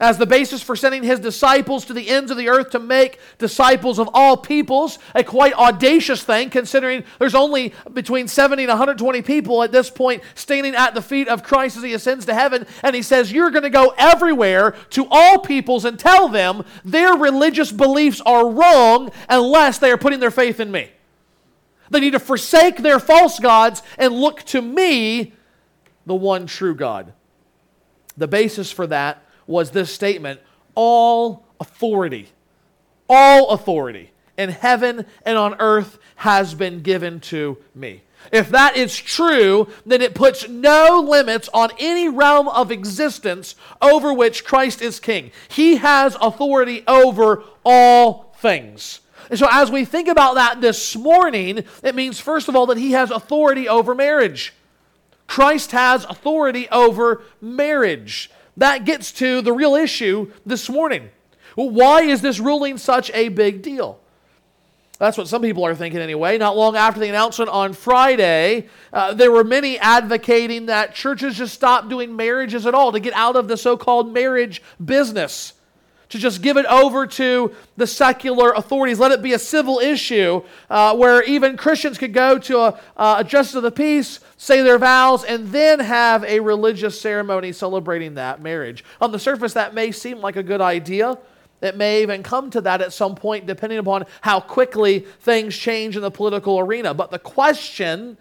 as 0.00 0.16
the 0.16 0.26
basis 0.26 0.62
for 0.62 0.74
sending 0.74 1.02
his 1.02 1.20
disciples 1.20 1.84
to 1.84 1.92
the 1.92 2.08
ends 2.08 2.30
of 2.30 2.38
the 2.38 2.48
earth 2.48 2.70
to 2.70 2.78
make 2.78 3.20
disciples 3.36 3.98
of 3.98 4.08
all 4.14 4.36
peoples. 4.36 4.98
A 5.14 5.22
quite 5.22 5.52
audacious 5.52 6.22
thing, 6.22 6.48
considering 6.48 7.04
there's 7.18 7.34
only 7.34 7.74
between 7.92 8.26
70 8.26 8.62
and 8.62 8.70
120 8.70 9.20
people 9.22 9.62
at 9.62 9.72
this 9.72 9.90
point 9.90 10.22
standing 10.34 10.74
at 10.74 10.94
the 10.94 11.02
feet 11.02 11.28
of 11.28 11.42
Christ 11.42 11.76
as 11.76 11.82
he 11.82 11.92
ascends 11.92 12.24
to 12.26 12.34
heaven. 12.34 12.66
And 12.82 12.96
he 12.96 13.02
says, 13.02 13.30
You're 13.30 13.50
going 13.50 13.62
to 13.64 13.70
go 13.70 13.94
everywhere 13.98 14.72
to 14.90 15.06
all 15.10 15.38
peoples 15.38 15.84
and 15.84 15.98
tell 15.98 16.28
them 16.28 16.64
their 16.82 17.14
religious 17.14 17.70
beliefs 17.70 18.22
are 18.24 18.48
wrong 18.48 19.10
unless 19.28 19.78
they 19.78 19.90
are 19.90 19.98
putting 19.98 20.20
their 20.20 20.30
faith 20.30 20.60
in 20.60 20.72
me. 20.72 20.90
They 21.90 22.00
need 22.00 22.12
to 22.12 22.20
forsake 22.20 22.78
their 22.78 23.00
false 23.00 23.38
gods 23.38 23.82
and 23.98 24.14
look 24.14 24.44
to 24.44 24.62
me, 24.62 25.34
the 26.06 26.14
one 26.14 26.46
true 26.46 26.74
God. 26.74 27.12
The 28.16 28.28
basis 28.28 28.70
for 28.70 28.86
that 28.86 29.24
was 29.50 29.72
this 29.72 29.92
statement 29.92 30.40
All 30.74 31.44
authority, 31.58 32.30
all 33.08 33.50
authority 33.50 34.12
in 34.38 34.48
heaven 34.48 35.04
and 35.26 35.36
on 35.36 35.56
earth 35.60 35.98
has 36.16 36.54
been 36.54 36.80
given 36.80 37.20
to 37.20 37.58
me. 37.74 38.02
If 38.32 38.50
that 38.50 38.76
is 38.76 38.96
true, 38.96 39.68
then 39.84 40.02
it 40.02 40.14
puts 40.14 40.48
no 40.48 41.04
limits 41.06 41.48
on 41.52 41.70
any 41.78 42.08
realm 42.08 42.48
of 42.48 42.70
existence 42.70 43.56
over 43.82 44.12
which 44.12 44.44
Christ 44.44 44.82
is 44.82 45.00
king. 45.00 45.32
He 45.48 45.76
has 45.76 46.16
authority 46.20 46.84
over 46.86 47.42
all 47.64 48.34
things. 48.38 49.00
And 49.30 49.38
so, 49.38 49.46
as 49.50 49.70
we 49.70 49.84
think 49.84 50.08
about 50.08 50.34
that 50.34 50.60
this 50.60 50.96
morning, 50.96 51.64
it 51.82 51.94
means, 51.94 52.18
first 52.20 52.48
of 52.48 52.56
all, 52.56 52.66
that 52.66 52.78
he 52.78 52.92
has 52.92 53.10
authority 53.10 53.68
over 53.68 53.94
marriage. 53.94 54.52
Christ 55.26 55.72
has 55.72 56.04
authority 56.04 56.68
over 56.70 57.22
marriage 57.40 58.30
that 58.56 58.84
gets 58.84 59.12
to 59.12 59.40
the 59.40 59.52
real 59.52 59.74
issue 59.74 60.30
this 60.44 60.68
morning. 60.68 61.10
Well, 61.56 61.70
why 61.70 62.02
is 62.02 62.22
this 62.22 62.38
ruling 62.40 62.78
such 62.78 63.10
a 63.12 63.28
big 63.28 63.62
deal? 63.62 64.00
That's 64.98 65.16
what 65.16 65.28
some 65.28 65.40
people 65.40 65.64
are 65.64 65.74
thinking 65.74 66.00
anyway. 66.00 66.36
Not 66.36 66.58
long 66.58 66.76
after 66.76 67.00
the 67.00 67.08
announcement 67.08 67.50
on 67.50 67.72
Friday, 67.72 68.68
uh, 68.92 69.14
there 69.14 69.32
were 69.32 69.44
many 69.44 69.78
advocating 69.78 70.66
that 70.66 70.94
churches 70.94 71.38
just 71.38 71.54
stop 71.54 71.88
doing 71.88 72.14
marriages 72.14 72.66
at 72.66 72.74
all 72.74 72.92
to 72.92 73.00
get 73.00 73.14
out 73.14 73.34
of 73.34 73.48
the 73.48 73.56
so 73.56 73.78
called 73.78 74.12
marriage 74.12 74.62
business 74.84 75.54
to 76.10 76.18
just 76.18 76.42
give 76.42 76.56
it 76.56 76.66
over 76.66 77.06
to 77.06 77.54
the 77.76 77.86
secular 77.86 78.52
authorities. 78.52 78.98
Let 78.98 79.12
it 79.12 79.22
be 79.22 79.32
a 79.32 79.38
civil 79.38 79.78
issue 79.78 80.42
uh, 80.68 80.94
where 80.96 81.22
even 81.22 81.56
Christians 81.56 81.98
could 81.98 82.12
go 82.12 82.38
to 82.38 82.58
a, 82.58 82.80
a 82.96 83.24
justice 83.24 83.54
of 83.54 83.62
the 83.62 83.70
peace, 83.70 84.20
say 84.36 84.62
their 84.62 84.78
vows, 84.78 85.24
and 85.24 85.48
then 85.48 85.80
have 85.80 86.24
a 86.24 86.40
religious 86.40 87.00
ceremony 87.00 87.52
celebrating 87.52 88.14
that 88.14 88.42
marriage. 88.42 88.84
On 89.00 89.12
the 89.12 89.18
surface, 89.18 89.54
that 89.54 89.72
may 89.72 89.92
seem 89.92 90.18
like 90.18 90.36
a 90.36 90.42
good 90.42 90.60
idea. 90.60 91.16
It 91.62 91.76
may 91.76 92.02
even 92.02 92.22
come 92.22 92.50
to 92.50 92.60
that 92.62 92.80
at 92.80 92.92
some 92.92 93.14
point, 93.14 93.46
depending 93.46 93.78
upon 93.78 94.06
how 94.22 94.40
quickly 94.40 95.00
things 95.20 95.56
change 95.56 95.94
in 95.94 96.02
the 96.02 96.10
political 96.10 96.58
arena. 96.58 96.94
But 96.94 97.10
the 97.10 97.18
question 97.18 98.16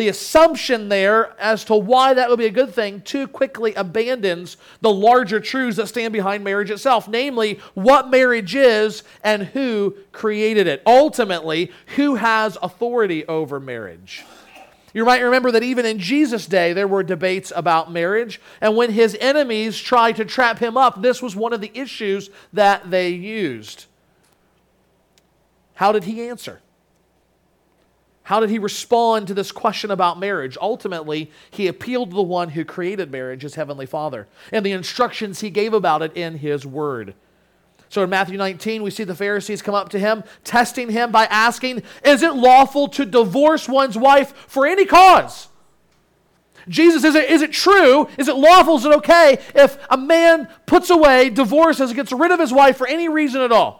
the 0.00 0.08
assumption 0.08 0.88
there 0.88 1.34
as 1.38 1.62
to 1.62 1.74
why 1.74 2.14
that 2.14 2.30
would 2.30 2.38
be 2.38 2.46
a 2.46 2.50
good 2.50 2.72
thing 2.72 3.02
too 3.02 3.28
quickly 3.28 3.74
abandons 3.74 4.56
the 4.80 4.90
larger 4.90 5.38
truths 5.38 5.76
that 5.76 5.88
stand 5.88 6.10
behind 6.10 6.42
marriage 6.42 6.70
itself, 6.70 7.06
namely 7.06 7.60
what 7.74 8.08
marriage 8.08 8.54
is 8.54 9.02
and 9.22 9.42
who 9.42 9.94
created 10.10 10.66
it. 10.66 10.82
Ultimately, 10.86 11.70
who 11.96 12.14
has 12.14 12.56
authority 12.62 13.26
over 13.26 13.60
marriage. 13.60 14.24
You 14.94 15.04
might 15.04 15.20
remember 15.20 15.50
that 15.50 15.62
even 15.62 15.84
in 15.84 15.98
Jesus' 15.98 16.46
day, 16.46 16.72
there 16.72 16.88
were 16.88 17.02
debates 17.02 17.52
about 17.54 17.92
marriage. 17.92 18.40
And 18.62 18.76
when 18.76 18.92
his 18.92 19.14
enemies 19.20 19.78
tried 19.78 20.16
to 20.16 20.24
trap 20.24 20.60
him 20.60 20.78
up, 20.78 21.02
this 21.02 21.20
was 21.20 21.36
one 21.36 21.52
of 21.52 21.60
the 21.60 21.70
issues 21.74 22.30
that 22.54 22.90
they 22.90 23.10
used. 23.10 23.84
How 25.74 25.92
did 25.92 26.04
he 26.04 26.26
answer? 26.26 26.62
How 28.30 28.38
did 28.38 28.50
he 28.50 28.60
respond 28.60 29.26
to 29.26 29.34
this 29.34 29.50
question 29.50 29.90
about 29.90 30.20
marriage? 30.20 30.56
Ultimately, 30.60 31.32
he 31.50 31.66
appealed 31.66 32.10
to 32.10 32.14
the 32.14 32.22
one 32.22 32.50
who 32.50 32.64
created 32.64 33.10
marriage, 33.10 33.42
his 33.42 33.56
heavenly 33.56 33.86
Father, 33.86 34.28
and 34.52 34.64
the 34.64 34.70
instructions 34.70 35.40
he 35.40 35.50
gave 35.50 35.74
about 35.74 36.00
it 36.00 36.16
in 36.16 36.38
his 36.38 36.64
word. 36.64 37.14
So 37.88 38.04
in 38.04 38.10
Matthew 38.10 38.38
19, 38.38 38.84
we 38.84 38.92
see 38.92 39.02
the 39.02 39.16
Pharisees 39.16 39.62
come 39.62 39.74
up 39.74 39.88
to 39.88 39.98
him, 39.98 40.22
testing 40.44 40.90
him 40.90 41.10
by 41.10 41.24
asking, 41.24 41.82
Is 42.04 42.22
it 42.22 42.36
lawful 42.36 42.86
to 42.90 43.04
divorce 43.04 43.68
one's 43.68 43.98
wife 43.98 44.32
for 44.46 44.64
any 44.64 44.84
cause? 44.84 45.48
Jesus, 46.68 47.02
is 47.02 47.16
it, 47.16 47.30
is 47.30 47.42
it 47.42 47.52
true? 47.52 48.08
Is 48.16 48.28
it 48.28 48.36
lawful? 48.36 48.76
Is 48.76 48.84
it 48.84 48.94
okay 48.98 49.40
if 49.56 49.76
a 49.90 49.96
man 49.96 50.46
puts 50.66 50.88
away, 50.90 51.30
divorces, 51.30 51.92
gets 51.94 52.12
rid 52.12 52.30
of 52.30 52.38
his 52.38 52.52
wife 52.52 52.76
for 52.76 52.86
any 52.86 53.08
reason 53.08 53.40
at 53.40 53.50
all? 53.50 53.79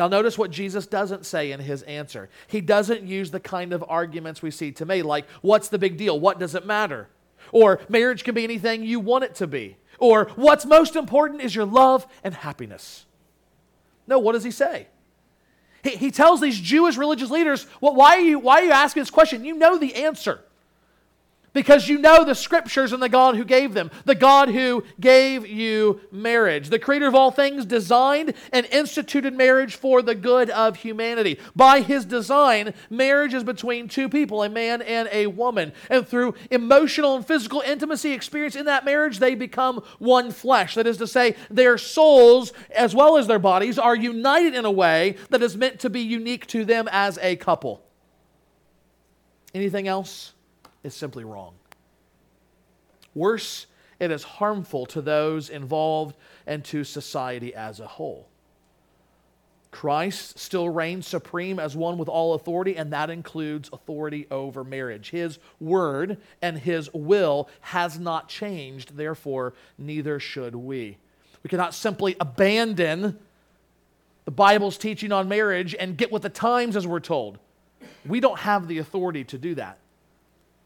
Now, 0.00 0.08
notice 0.08 0.38
what 0.38 0.50
Jesus 0.50 0.86
doesn't 0.86 1.26
say 1.26 1.52
in 1.52 1.60
his 1.60 1.82
answer. 1.82 2.30
He 2.46 2.62
doesn't 2.62 3.02
use 3.02 3.30
the 3.30 3.38
kind 3.38 3.74
of 3.74 3.84
arguments 3.86 4.40
we 4.40 4.50
see 4.50 4.72
today, 4.72 5.02
like, 5.02 5.28
what's 5.42 5.68
the 5.68 5.78
big 5.78 5.98
deal? 5.98 6.18
What 6.18 6.38
does 6.38 6.54
it 6.54 6.64
matter? 6.64 7.08
Or 7.52 7.80
marriage 7.86 8.24
can 8.24 8.34
be 8.34 8.42
anything 8.42 8.82
you 8.82 8.98
want 8.98 9.24
it 9.24 9.34
to 9.34 9.46
be. 9.46 9.76
Or 9.98 10.30
what's 10.36 10.64
most 10.64 10.96
important 10.96 11.42
is 11.42 11.54
your 11.54 11.66
love 11.66 12.06
and 12.24 12.32
happiness. 12.32 13.04
No, 14.06 14.18
what 14.18 14.32
does 14.32 14.42
he 14.42 14.50
say? 14.50 14.86
He, 15.84 15.90
he 15.90 16.10
tells 16.10 16.40
these 16.40 16.58
Jewish 16.58 16.96
religious 16.96 17.28
leaders, 17.28 17.66
well, 17.82 17.94
why, 17.94 18.16
are 18.16 18.20
you, 18.20 18.38
why 18.38 18.62
are 18.62 18.64
you 18.64 18.72
asking 18.72 19.02
this 19.02 19.10
question? 19.10 19.44
You 19.44 19.54
know 19.54 19.76
the 19.76 19.96
answer 19.96 20.40
because 21.52 21.88
you 21.88 21.98
know 21.98 22.24
the 22.24 22.34
scriptures 22.34 22.92
and 22.92 23.02
the 23.02 23.08
God 23.08 23.36
who 23.36 23.44
gave 23.44 23.74
them, 23.74 23.90
the 24.04 24.14
God 24.14 24.50
who 24.50 24.84
gave 25.00 25.46
you 25.46 26.00
marriage. 26.12 26.68
The 26.68 26.78
creator 26.78 27.08
of 27.08 27.14
all 27.14 27.30
things 27.30 27.64
designed 27.64 28.34
and 28.52 28.66
instituted 28.66 29.34
marriage 29.34 29.74
for 29.74 30.02
the 30.02 30.14
good 30.14 30.50
of 30.50 30.76
humanity. 30.76 31.38
By 31.56 31.80
his 31.80 32.04
design, 32.04 32.74
marriage 32.88 33.34
is 33.34 33.44
between 33.44 33.88
two 33.88 34.08
people, 34.08 34.42
a 34.42 34.48
man 34.48 34.82
and 34.82 35.08
a 35.10 35.26
woman. 35.26 35.72
And 35.88 36.06
through 36.06 36.34
emotional 36.50 37.16
and 37.16 37.26
physical 37.26 37.60
intimacy 37.60 38.12
experience 38.12 38.56
in 38.56 38.66
that 38.66 38.84
marriage, 38.84 39.18
they 39.18 39.34
become 39.34 39.82
one 39.98 40.30
flesh. 40.30 40.74
That 40.74 40.86
is 40.86 40.98
to 40.98 41.06
say, 41.06 41.36
their 41.50 41.78
souls, 41.78 42.52
as 42.74 42.94
well 42.94 43.16
as 43.16 43.26
their 43.26 43.38
bodies, 43.38 43.78
are 43.78 43.96
united 43.96 44.54
in 44.54 44.64
a 44.64 44.70
way 44.70 45.16
that 45.30 45.42
is 45.42 45.56
meant 45.56 45.80
to 45.80 45.90
be 45.90 46.00
unique 46.00 46.46
to 46.48 46.64
them 46.64 46.88
as 46.92 47.18
a 47.22 47.36
couple. 47.36 47.82
Anything 49.52 49.88
else? 49.88 50.32
Is 50.82 50.94
simply 50.94 51.24
wrong. 51.24 51.54
Worse, 53.14 53.66
it 53.98 54.10
is 54.10 54.22
harmful 54.22 54.86
to 54.86 55.02
those 55.02 55.50
involved 55.50 56.16
and 56.46 56.64
to 56.66 56.84
society 56.84 57.54
as 57.54 57.80
a 57.80 57.86
whole. 57.86 58.28
Christ 59.70 60.38
still 60.38 60.68
reigns 60.68 61.06
supreme 61.06 61.60
as 61.60 61.76
one 61.76 61.96
with 61.96 62.08
all 62.08 62.34
authority, 62.34 62.76
and 62.76 62.92
that 62.92 63.08
includes 63.08 63.70
authority 63.72 64.26
over 64.30 64.64
marriage. 64.64 65.10
His 65.10 65.38
word 65.60 66.18
and 66.42 66.58
his 66.58 66.92
will 66.92 67.48
has 67.60 67.98
not 67.98 68.28
changed, 68.28 68.96
therefore, 68.96 69.54
neither 69.78 70.18
should 70.18 70.56
we. 70.56 70.96
We 71.44 71.48
cannot 71.48 71.74
simply 71.74 72.16
abandon 72.18 73.18
the 74.24 74.30
Bible's 74.32 74.76
teaching 74.76 75.12
on 75.12 75.28
marriage 75.28 75.74
and 75.78 75.96
get 75.96 76.10
with 76.10 76.22
the 76.22 76.28
times 76.30 76.76
as 76.76 76.86
we're 76.86 77.00
told. 77.00 77.38
We 78.04 78.18
don't 78.18 78.40
have 78.40 78.66
the 78.66 78.78
authority 78.78 79.24
to 79.24 79.38
do 79.38 79.54
that 79.54 79.78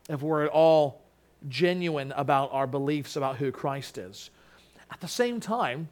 if 0.08 0.22
we're 0.22 0.44
at 0.44 0.50
all 0.50 1.02
genuine 1.48 2.12
about 2.16 2.52
our 2.52 2.66
beliefs 2.66 3.16
about 3.16 3.36
who 3.36 3.52
Christ 3.52 3.98
is. 3.98 4.30
At 4.90 5.00
the 5.00 5.08
same 5.08 5.40
time, 5.40 5.88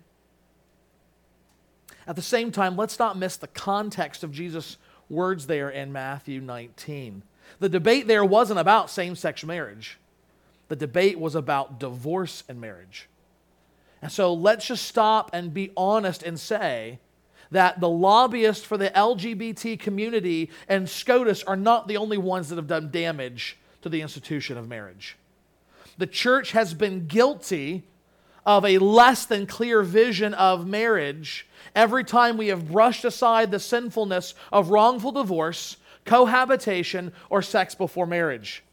at 2.07 2.17
the 2.17 2.23
same 2.23 2.51
time, 2.51 2.77
let's 2.77 2.99
not 2.99 3.17
miss 3.17 3.37
the 3.37 3.49
context 3.49 4.25
of 4.25 4.33
Jesus' 4.33 4.77
words 5.09 5.47
there 5.47 5.71
in 5.71 5.93
Matthew 5.93 6.41
19. 6.41 7.23
The 7.61 7.69
debate 7.69 8.07
there 8.07 8.25
wasn't 8.25 8.59
about 8.59 8.91
same 8.91 9.15
sex 9.15 9.45
marriage, 9.45 9.99
the 10.69 10.77
debate 10.77 11.19
was 11.19 11.35
about 11.35 11.79
divorce 11.79 12.45
and 12.49 12.61
marriage. 12.61 13.09
And 14.01 14.11
so 14.11 14.35
let's 14.35 14.67
just 14.67 14.87
stop 14.87 15.31
and 15.33 15.55
be 15.55 15.71
honest 15.77 16.25
and 16.25 16.41
say 16.41 16.99
that 17.53 17.79
the 17.79 17.89
lobbyists 17.89 18.65
for 18.65 18.77
the 18.77 18.91
LGBT 18.91 19.79
community 19.79 20.51
and 20.67 20.89
SCOTUS 20.89 21.45
are 21.45 21.57
not 21.57 21.87
the 21.87 21.99
only 21.99 22.17
ones 22.17 22.49
that 22.49 22.57
have 22.57 22.67
done 22.67 22.91
damage 22.91 23.59
to 23.83 23.89
the 23.89 24.01
institution 24.01 24.57
of 24.57 24.69
marriage. 24.69 25.17
The 25.99 26.07
church 26.07 26.53
has 26.53 26.75
been 26.75 27.07
guilty 27.07 27.85
of 28.45 28.65
a 28.65 28.79
less 28.79 29.27
than 29.27 29.47
clear 29.47 29.83
vision 29.83 30.35
of 30.35 30.67
marriage 30.67 31.47
every 31.75 32.03
time 32.03 32.37
we 32.37 32.49
have 32.49 32.73
brushed 32.73 33.05
aside 33.05 33.51
the 33.51 33.61
sinfulness 33.61 34.35
of 34.51 34.71
wrongful 34.71 35.13
divorce, 35.13 35.77
cohabitation, 36.05 37.13
or 37.31 37.43
sex 37.43 37.75
before 37.75 38.07
marriage. 38.07 38.65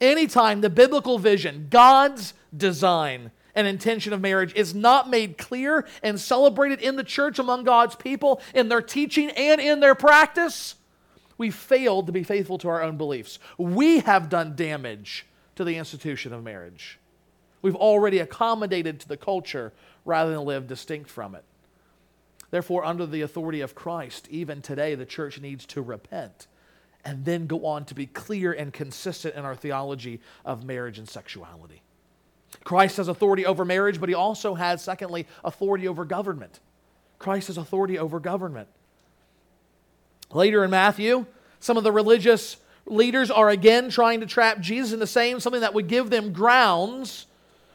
Anytime 0.00 0.60
the 0.60 0.70
biblical 0.70 1.18
vision, 1.18 1.68
God's 1.70 2.34
design, 2.54 3.30
and 3.54 3.66
intention 3.66 4.12
of 4.12 4.20
marriage 4.20 4.54
is 4.54 4.74
not 4.74 5.10
made 5.10 5.38
clear 5.38 5.86
and 6.02 6.20
celebrated 6.20 6.80
in 6.80 6.96
the 6.96 7.04
church 7.04 7.38
among 7.38 7.64
God's 7.64 7.94
people 7.94 8.40
in 8.54 8.68
their 8.68 8.82
teaching 8.82 9.30
and 9.30 9.60
in 9.60 9.80
their 9.80 9.94
practice, 9.94 10.76
we 11.40 11.50
failed 11.50 12.04
to 12.04 12.12
be 12.12 12.22
faithful 12.22 12.58
to 12.58 12.68
our 12.68 12.82
own 12.82 12.98
beliefs. 12.98 13.38
We 13.56 14.00
have 14.00 14.28
done 14.28 14.56
damage 14.56 15.24
to 15.56 15.64
the 15.64 15.78
institution 15.78 16.34
of 16.34 16.44
marriage. 16.44 16.98
We've 17.62 17.74
already 17.74 18.18
accommodated 18.18 19.00
to 19.00 19.08
the 19.08 19.16
culture 19.16 19.72
rather 20.04 20.32
than 20.32 20.44
live 20.44 20.66
distinct 20.66 21.08
from 21.08 21.34
it. 21.34 21.44
Therefore, 22.50 22.84
under 22.84 23.06
the 23.06 23.22
authority 23.22 23.62
of 23.62 23.74
Christ, 23.74 24.28
even 24.30 24.60
today, 24.60 24.94
the 24.94 25.06
church 25.06 25.40
needs 25.40 25.64
to 25.68 25.80
repent 25.80 26.46
and 27.06 27.24
then 27.24 27.46
go 27.46 27.64
on 27.64 27.86
to 27.86 27.94
be 27.94 28.04
clear 28.04 28.52
and 28.52 28.70
consistent 28.70 29.34
in 29.34 29.46
our 29.46 29.56
theology 29.56 30.20
of 30.44 30.62
marriage 30.62 30.98
and 30.98 31.08
sexuality. 31.08 31.80
Christ 32.64 32.98
has 32.98 33.08
authority 33.08 33.46
over 33.46 33.64
marriage, 33.64 33.98
but 33.98 34.10
he 34.10 34.14
also 34.14 34.56
has, 34.56 34.84
secondly, 34.84 35.26
authority 35.42 35.88
over 35.88 36.04
government. 36.04 36.60
Christ 37.18 37.46
has 37.46 37.56
authority 37.56 37.98
over 37.98 38.20
government. 38.20 38.68
Later 40.32 40.64
in 40.64 40.70
Matthew, 40.70 41.26
some 41.58 41.76
of 41.76 41.84
the 41.84 41.92
religious 41.92 42.56
leaders 42.86 43.30
are 43.30 43.50
again 43.50 43.90
trying 43.90 44.20
to 44.20 44.26
trap 44.26 44.60
Jesus 44.60 44.92
into 44.92 45.06
saying 45.06 45.40
something 45.40 45.60
that 45.60 45.74
would 45.74 45.88
give 45.88 46.10
them 46.10 46.32
grounds 46.32 47.26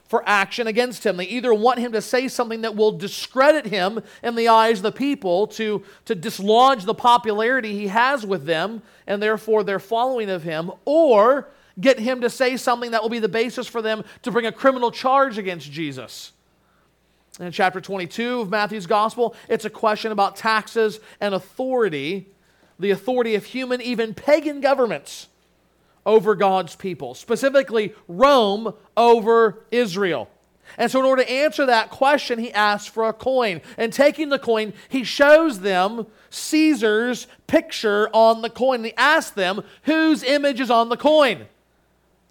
for 0.08 0.24
action 0.26 0.68
against 0.68 1.06
him. 1.06 1.18
They 1.18 1.26
either 1.26 1.54
want 1.54 1.80
him 1.80 1.92
to 1.94 2.02
say 2.02 2.28
something 2.28 2.62
that 2.62 2.76
will 2.76 2.92
discredit 2.92 3.66
him 3.66 4.02
in 4.22 4.36
the 4.36 4.48
eyes 4.50 4.80
of 4.80 4.84
the 4.84 4.92
people, 4.92 5.48
to, 5.48 5.84
to 6.06 6.16
dislodge 6.16 6.84
the 6.84 6.94
popularity 6.94 7.74
he 7.74 7.88
has 7.88 8.26
with 8.26 8.46
them, 8.46 8.82
and 9.08 9.22
therefore 9.22 9.64
their 9.64 9.80
following 9.80 10.30
of 10.30 10.44
him, 10.44 10.72
or 10.86 11.50
get 11.80 12.00
him 12.00 12.22
to 12.22 12.30
say 12.30 12.56
something 12.56 12.92
that 12.92 13.02
will 13.02 13.10
be 13.10 13.20
the 13.20 13.28
basis 13.28 13.68
for 13.68 13.82
them 13.82 14.04
to 14.22 14.32
bring 14.32 14.46
a 14.46 14.52
criminal 14.52 14.92
charge 14.92 15.38
against 15.38 15.72
Jesus. 15.72 16.32
In 17.40 17.52
chapter 17.52 17.82
22 17.82 18.42
of 18.42 18.50
Matthew's 18.50 18.88
gospel, 18.88 19.36
it's 19.50 19.66
a 19.66 19.70
question 19.70 20.12
about 20.12 20.38
taxes 20.38 21.00
and 21.20 21.34
authority 21.34 22.28
the 22.80 22.92
authority 22.92 23.36
of 23.36 23.46
human, 23.46 23.82
even 23.82 24.14
pagan 24.14 24.62
governments 24.62 25.28
over 26.06 26.36
God's 26.36 26.76
people, 26.76 27.14
specifically 27.14 27.94
Rome 28.08 28.74
over 28.96 29.64
Israel. 29.72 30.30
And 30.78 30.92
so, 30.92 31.00
in 31.00 31.06
order 31.06 31.24
to 31.24 31.32
answer 31.32 31.66
that 31.68 31.90
question, 31.90 32.40
he 32.40 32.52
asks 32.52 32.88
for 32.88 33.08
a 33.08 33.14
coin. 33.14 33.62
And 33.78 33.94
taking 33.94 34.30
the 34.30 34.40
coin, 34.40 34.74
he 34.90 35.04
shows 35.04 35.60
them 35.62 36.08
Caesar's 36.30 37.28
picture 37.48 38.10
on 38.14 38.42
the 38.42 38.50
coin. 38.50 38.78
And 38.78 38.86
he 38.88 38.96
asks 38.98 39.32
them, 39.32 39.64
whose 39.84 40.24
image 40.24 40.60
is 40.60 40.72
on 40.72 40.90
the 40.90 40.98
coin? 40.98 41.46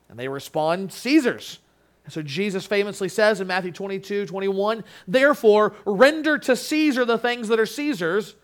And 0.08 0.18
they 0.18 0.28
respond, 0.28 0.92
Caesar's. 0.92 1.58
And 2.04 2.12
so 2.12 2.22
Jesus 2.22 2.66
famously 2.66 3.08
says 3.08 3.40
in 3.40 3.46
Matthew 3.46 3.72
22, 3.72 4.26
21, 4.26 4.84
Therefore, 5.08 5.74
render 5.86 6.36
to 6.38 6.54
Caesar 6.54 7.04
the 7.04 7.18
things 7.18 7.48
that 7.48 7.58
are 7.58 7.66
Caesar's, 7.66 8.34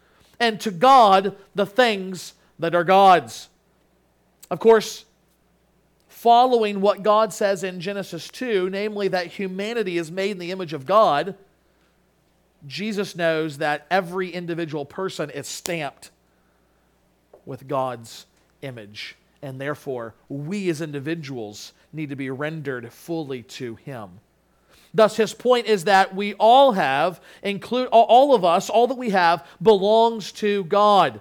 and 0.40 0.58
to 0.60 0.70
God 0.70 1.36
the 1.54 1.66
things 1.66 2.32
that 2.58 2.74
are 2.74 2.84
God's. 2.84 3.48
Of 4.50 4.58
course, 4.58 5.04
following 6.08 6.80
what 6.80 7.02
God 7.02 7.32
says 7.32 7.62
in 7.62 7.80
Genesis 7.80 8.28
2, 8.28 8.68
namely 8.70 9.08
that 9.08 9.26
humanity 9.26 9.98
is 9.98 10.10
made 10.10 10.32
in 10.32 10.38
the 10.38 10.50
image 10.50 10.72
of 10.72 10.86
God, 10.86 11.36
Jesus 12.66 13.14
knows 13.14 13.58
that 13.58 13.86
every 13.90 14.30
individual 14.30 14.84
person 14.84 15.30
is 15.30 15.46
stamped 15.46 16.10
with 17.46 17.68
God's 17.68 18.26
image. 18.62 19.16
And 19.42 19.60
therefore, 19.60 20.14
we 20.28 20.68
as 20.68 20.82
individuals 20.82 21.72
need 21.92 22.10
to 22.10 22.16
be 22.16 22.28
rendered 22.28 22.92
fully 22.92 23.42
to 23.42 23.76
Him. 23.76 24.20
Thus, 24.92 25.16
his 25.16 25.34
point 25.34 25.66
is 25.66 25.84
that 25.84 26.14
we 26.14 26.34
all 26.34 26.72
have, 26.72 27.20
include 27.42 27.88
all 27.92 28.34
of 28.34 28.44
us, 28.44 28.68
all 28.68 28.86
that 28.88 28.98
we 28.98 29.10
have 29.10 29.46
belongs 29.62 30.32
to 30.32 30.64
God. 30.64 31.20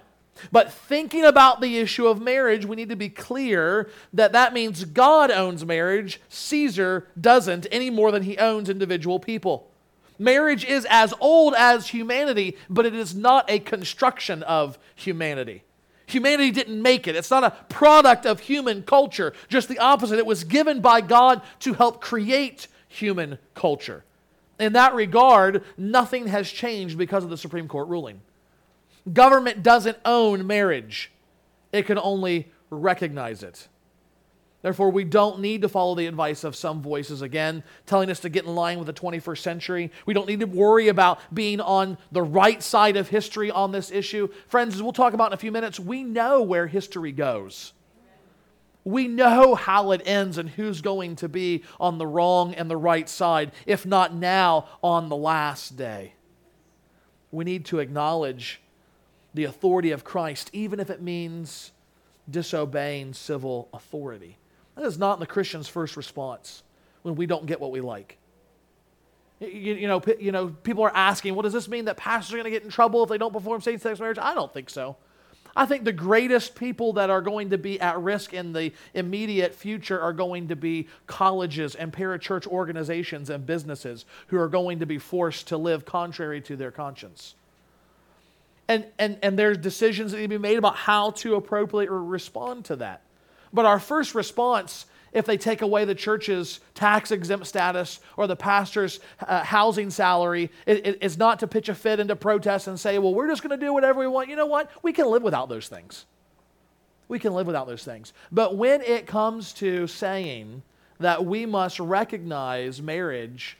But 0.50 0.72
thinking 0.72 1.24
about 1.24 1.60
the 1.60 1.78
issue 1.78 2.06
of 2.06 2.20
marriage, 2.20 2.64
we 2.64 2.76
need 2.76 2.88
to 2.88 2.96
be 2.96 3.08
clear 3.08 3.90
that 4.12 4.32
that 4.32 4.52
means 4.52 4.84
God 4.84 5.30
owns 5.30 5.64
marriage, 5.64 6.20
Caesar 6.28 7.06
doesn't 7.20 7.66
any 7.70 7.90
more 7.90 8.10
than 8.10 8.22
he 8.22 8.38
owns 8.38 8.68
individual 8.68 9.20
people. 9.20 9.70
Marriage 10.18 10.64
is 10.64 10.86
as 10.90 11.14
old 11.20 11.54
as 11.54 11.88
humanity, 11.88 12.56
but 12.68 12.86
it 12.86 12.94
is 12.94 13.14
not 13.14 13.50
a 13.50 13.58
construction 13.58 14.42
of 14.42 14.78
humanity. 14.94 15.62
Humanity 16.06 16.50
didn't 16.50 16.82
make 16.82 17.06
it. 17.06 17.16
It's 17.16 17.30
not 17.30 17.44
a 17.44 17.56
product 17.68 18.26
of 18.26 18.40
human 18.40 18.82
culture, 18.82 19.32
just 19.48 19.68
the 19.68 19.78
opposite. 19.78 20.18
It 20.18 20.26
was 20.26 20.44
given 20.44 20.80
by 20.80 21.00
God 21.00 21.40
to 21.60 21.72
help 21.72 22.00
create 22.00 22.66
human 22.90 23.38
culture. 23.54 24.04
In 24.58 24.74
that 24.74 24.94
regard, 24.94 25.64
nothing 25.78 26.26
has 26.26 26.50
changed 26.50 26.98
because 26.98 27.24
of 27.24 27.30
the 27.30 27.38
Supreme 27.38 27.66
Court 27.66 27.88
ruling. 27.88 28.20
Government 29.10 29.62
doesn't 29.62 29.96
own 30.04 30.46
marriage, 30.46 31.10
it 31.72 31.86
can 31.86 31.98
only 31.98 32.52
recognize 32.68 33.42
it. 33.42 33.68
Therefore, 34.62 34.90
we 34.90 35.04
don't 35.04 35.40
need 35.40 35.62
to 35.62 35.70
follow 35.70 35.94
the 35.94 36.06
advice 36.06 36.44
of 36.44 36.54
some 36.54 36.82
voices 36.82 37.22
again, 37.22 37.62
telling 37.86 38.10
us 38.10 38.20
to 38.20 38.28
get 38.28 38.44
in 38.44 38.54
line 38.54 38.76
with 38.76 38.86
the 38.86 38.92
21st 38.92 39.38
century. 39.38 39.90
We 40.04 40.12
don't 40.12 40.28
need 40.28 40.40
to 40.40 40.46
worry 40.46 40.88
about 40.88 41.18
being 41.32 41.62
on 41.62 41.96
the 42.12 42.22
right 42.22 42.62
side 42.62 42.98
of 42.98 43.08
history 43.08 43.50
on 43.50 43.72
this 43.72 43.90
issue. 43.90 44.28
Friends, 44.48 44.74
as 44.74 44.82
we'll 44.82 44.92
talk 44.92 45.14
about 45.14 45.28
in 45.28 45.32
a 45.32 45.38
few 45.38 45.50
minutes, 45.50 45.80
we 45.80 46.02
know 46.02 46.42
where 46.42 46.66
history 46.66 47.12
goes. 47.12 47.72
We 48.84 49.08
know 49.08 49.54
how 49.54 49.90
it 49.90 50.02
ends 50.04 50.38
and 50.38 50.48
who's 50.48 50.80
going 50.80 51.16
to 51.16 51.28
be 51.28 51.64
on 51.78 51.98
the 51.98 52.06
wrong 52.06 52.54
and 52.54 52.70
the 52.70 52.76
right 52.76 53.08
side, 53.08 53.52
if 53.66 53.84
not 53.84 54.14
now, 54.14 54.68
on 54.82 55.08
the 55.08 55.16
last 55.16 55.76
day. 55.76 56.14
We 57.30 57.44
need 57.44 57.66
to 57.66 57.78
acknowledge 57.78 58.60
the 59.34 59.44
authority 59.44 59.90
of 59.90 60.02
Christ, 60.02 60.50
even 60.52 60.80
if 60.80 60.90
it 60.90 61.02
means 61.02 61.72
disobeying 62.28 63.12
civil 63.12 63.68
authority. 63.72 64.38
That 64.76 64.84
is 64.84 64.98
not 64.98 65.20
the 65.20 65.26
Christian's 65.26 65.68
first 65.68 65.96
response 65.96 66.62
when 67.02 67.14
we 67.14 67.26
don't 67.26 67.46
get 67.46 67.60
what 67.60 67.70
we 67.70 67.80
like. 67.80 68.18
You, 69.40 69.48
you, 69.48 69.88
know, 69.88 70.02
you 70.18 70.32
know, 70.32 70.48
people 70.48 70.84
are 70.84 70.94
asking, 70.94 71.34
well, 71.34 71.42
does 71.42 71.52
this 71.52 71.68
mean 71.68 71.86
that 71.86 71.96
pastors 71.96 72.34
are 72.34 72.36
going 72.36 72.44
to 72.44 72.50
get 72.50 72.62
in 72.62 72.70
trouble 72.70 73.02
if 73.02 73.08
they 73.08 73.18
don't 73.18 73.32
perform 73.32 73.60
same 73.60 73.78
sex 73.78 73.98
marriage? 74.00 74.18
I 74.18 74.34
don't 74.34 74.52
think 74.52 74.68
so. 74.68 74.96
I 75.56 75.66
think 75.66 75.84
the 75.84 75.92
greatest 75.92 76.54
people 76.54 76.94
that 76.94 77.10
are 77.10 77.20
going 77.20 77.50
to 77.50 77.58
be 77.58 77.80
at 77.80 78.00
risk 78.00 78.32
in 78.32 78.52
the 78.52 78.72
immediate 78.94 79.54
future 79.54 80.00
are 80.00 80.12
going 80.12 80.48
to 80.48 80.56
be 80.56 80.88
colleges 81.06 81.74
and 81.74 81.92
parachurch 81.92 82.46
organizations 82.46 83.30
and 83.30 83.44
businesses 83.44 84.04
who 84.28 84.38
are 84.38 84.48
going 84.48 84.78
to 84.78 84.86
be 84.86 84.98
forced 84.98 85.48
to 85.48 85.56
live 85.56 85.84
contrary 85.84 86.40
to 86.42 86.56
their 86.56 86.70
conscience 86.70 87.34
and, 88.70 88.86
and, 89.00 89.18
and 89.20 89.36
there's 89.36 89.58
decisions 89.58 90.12
that 90.12 90.18
need 90.18 90.30
to 90.30 90.38
be 90.38 90.38
made 90.38 90.56
about 90.56 90.76
how 90.76 91.10
to 91.10 91.34
appropriately 91.34 91.88
respond 91.88 92.66
to 92.66 92.76
that. 92.76 93.02
But 93.52 93.64
our 93.64 93.80
first 93.80 94.14
response, 94.14 94.86
if 95.12 95.26
they 95.26 95.36
take 95.36 95.62
away 95.62 95.84
the 95.84 95.94
church's 95.94 96.60
tax 96.74 97.10
exempt 97.10 97.46
status 97.46 98.00
or 98.16 98.26
the 98.26 98.36
pastor's 98.36 99.00
uh, 99.26 99.42
housing 99.42 99.90
salary, 99.90 100.50
it, 100.66 100.86
it, 100.86 100.98
is 101.02 101.18
not 101.18 101.40
to 101.40 101.46
pitch 101.46 101.68
a 101.68 101.74
fit 101.74 102.00
and 102.00 102.08
to 102.08 102.16
protest 102.16 102.68
and 102.68 102.78
say, 102.78 102.98
well, 102.98 103.14
we're 103.14 103.28
just 103.28 103.42
going 103.42 103.58
to 103.58 103.64
do 103.64 103.72
whatever 103.72 104.00
we 104.00 104.06
want. 104.06 104.28
You 104.28 104.36
know 104.36 104.46
what? 104.46 104.70
We 104.82 104.92
can 104.92 105.06
live 105.10 105.22
without 105.22 105.48
those 105.48 105.68
things. 105.68 106.06
We 107.08 107.18
can 107.18 107.34
live 107.34 107.46
without 107.46 107.66
those 107.66 107.84
things. 107.84 108.12
But 108.30 108.56
when 108.56 108.82
it 108.82 109.06
comes 109.06 109.52
to 109.54 109.86
saying 109.86 110.62
that 111.00 111.24
we 111.24 111.44
must 111.46 111.80
recognize 111.80 112.80
marriage 112.80 113.56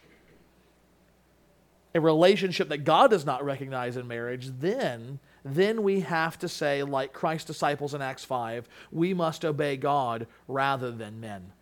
a 1.95 2.01
relationship 2.01 2.69
that 2.69 2.85
God 2.85 3.11
does 3.11 3.27
not 3.27 3.45
recognize 3.45 3.97
in 3.97 4.07
marriage, 4.07 4.49
then 4.61 5.19
then 5.45 5.83
we 5.83 6.01
have 6.01 6.39
to 6.41 6.49
say 6.49 6.83
like 6.83 7.13
Christ's 7.13 7.47
disciples 7.47 7.95
in 7.95 8.03
Acts 8.03 8.25
5, 8.25 8.69
we 8.93 9.15
must 9.15 9.45
obey 9.45 9.77
God 9.77 10.27
rather 10.49 10.91
than 10.91 11.21
men. 11.21 11.53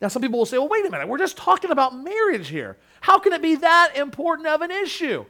Now 0.00 0.08
some 0.08 0.22
people 0.22 0.38
will 0.38 0.46
say, 0.46 0.58
"Well, 0.58 0.68
wait 0.68 0.86
a 0.86 0.90
minute. 0.90 1.08
We're 1.08 1.18
just 1.18 1.36
talking 1.36 1.70
about 1.70 1.96
marriage 1.96 2.48
here. 2.48 2.78
How 3.02 3.18
can 3.18 3.32
it 3.32 3.42
be 3.42 3.56
that 3.56 3.92
important 3.96 4.48
of 4.48 4.62
an 4.62 4.70
issue?" 4.70 5.26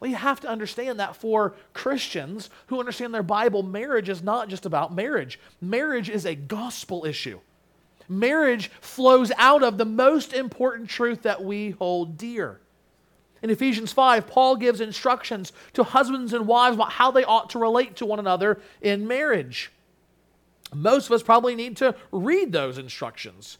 Well, 0.00 0.10
you 0.10 0.16
have 0.16 0.40
to 0.40 0.48
understand 0.48 0.98
that 0.98 1.14
for 1.14 1.54
Christians 1.74 2.50
who 2.66 2.80
understand 2.80 3.14
their 3.14 3.22
Bible, 3.22 3.62
marriage 3.62 4.08
is 4.08 4.20
not 4.20 4.48
just 4.48 4.66
about 4.66 4.92
marriage. 4.92 5.38
Marriage 5.60 6.10
is 6.10 6.26
a 6.26 6.34
gospel 6.34 7.04
issue. 7.04 7.38
Marriage 8.08 8.68
flows 8.80 9.30
out 9.38 9.62
of 9.62 9.78
the 9.78 9.84
most 9.84 10.32
important 10.32 10.90
truth 10.90 11.22
that 11.22 11.44
we 11.44 11.70
hold 11.70 12.18
dear. 12.18 12.60
In 13.42 13.50
Ephesians 13.50 13.92
5, 13.92 14.28
Paul 14.28 14.56
gives 14.56 14.80
instructions 14.80 15.52
to 15.72 15.82
husbands 15.82 16.32
and 16.32 16.46
wives 16.46 16.76
about 16.76 16.92
how 16.92 17.10
they 17.10 17.24
ought 17.24 17.50
to 17.50 17.58
relate 17.58 17.96
to 17.96 18.06
one 18.06 18.20
another 18.20 18.60
in 18.80 19.08
marriage. 19.08 19.72
Most 20.74 21.06
of 21.06 21.12
us 21.12 21.22
probably 21.22 21.54
need 21.54 21.76
to 21.78 21.94
read 22.12 22.52
those 22.52 22.78
instructions. 22.78 23.58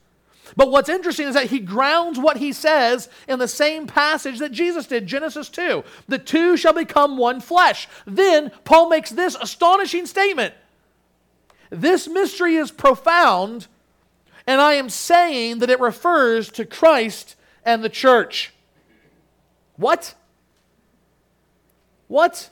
But 0.56 0.70
what's 0.70 0.88
interesting 0.88 1.28
is 1.28 1.34
that 1.34 1.50
he 1.50 1.60
grounds 1.60 2.18
what 2.18 2.36
he 2.36 2.52
says 2.52 3.08
in 3.28 3.38
the 3.38 3.48
same 3.48 3.86
passage 3.86 4.38
that 4.38 4.52
Jesus 4.52 4.86
did, 4.86 5.06
Genesis 5.06 5.48
2. 5.48 5.84
The 6.08 6.18
two 6.18 6.56
shall 6.56 6.72
become 6.72 7.16
one 7.16 7.40
flesh. 7.40 7.88
Then 8.06 8.50
Paul 8.64 8.88
makes 8.88 9.10
this 9.10 9.36
astonishing 9.40 10.06
statement 10.06 10.54
This 11.70 12.08
mystery 12.08 12.56
is 12.56 12.70
profound, 12.70 13.66
and 14.46 14.60
I 14.60 14.74
am 14.74 14.90
saying 14.90 15.58
that 15.60 15.70
it 15.70 15.80
refers 15.80 16.50
to 16.52 16.64
Christ 16.64 17.36
and 17.64 17.82
the 17.82 17.88
church. 17.88 18.52
What? 19.82 20.14
What? 22.08 22.50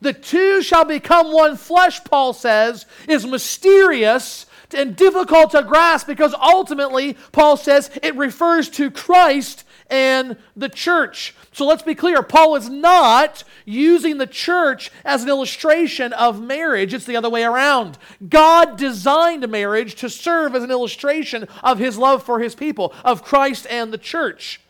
The 0.00 0.12
two 0.12 0.62
shall 0.62 0.84
become 0.84 1.32
one 1.32 1.56
flesh, 1.56 2.02
Paul 2.04 2.32
says, 2.32 2.86
is 3.08 3.26
mysterious 3.26 4.46
and 4.72 4.96
difficult 4.96 5.50
to 5.52 5.62
grasp 5.62 6.06
because 6.06 6.34
ultimately, 6.34 7.16
Paul 7.32 7.56
says, 7.56 7.90
it 8.02 8.14
refers 8.16 8.68
to 8.70 8.90
Christ 8.90 9.64
and 9.90 10.36
the 10.56 10.68
church. 10.68 11.34
So 11.52 11.66
let's 11.66 11.82
be 11.82 11.94
clear 11.94 12.22
Paul 12.22 12.56
is 12.56 12.68
not 12.68 13.44
using 13.64 14.18
the 14.18 14.26
church 14.26 14.90
as 15.04 15.22
an 15.22 15.28
illustration 15.28 16.12
of 16.12 16.42
marriage, 16.42 16.94
it's 16.94 17.04
the 17.04 17.16
other 17.16 17.30
way 17.30 17.44
around. 17.44 17.98
God 18.28 18.76
designed 18.76 19.48
marriage 19.48 19.94
to 19.96 20.08
serve 20.08 20.54
as 20.54 20.62
an 20.62 20.70
illustration 20.70 21.46
of 21.62 21.78
his 21.78 21.98
love 21.98 22.22
for 22.22 22.40
his 22.40 22.54
people, 22.54 22.92
of 23.04 23.22
Christ 23.22 23.66
and 23.68 23.92
the 23.92 23.98
church. 23.98 24.60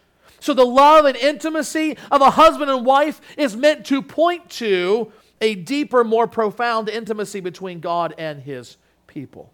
So 0.45 0.53
the 0.53 0.63
love 0.63 1.07
and 1.07 1.17
intimacy 1.17 1.97
of 2.11 2.21
a 2.21 2.29
husband 2.29 2.71
and 2.71 2.85
wife 2.85 3.19
is 3.39 3.57
meant 3.57 3.87
to 3.87 4.03
point 4.03 4.51
to 4.51 5.11
a 5.41 5.55
deeper, 5.55 6.05
more 6.05 6.27
profound 6.27 6.91
intimacy 6.91 7.41
between 7.41 7.81
God 7.81 8.15
and 8.19 8.43
his 8.43 8.77
people. 9.07 9.51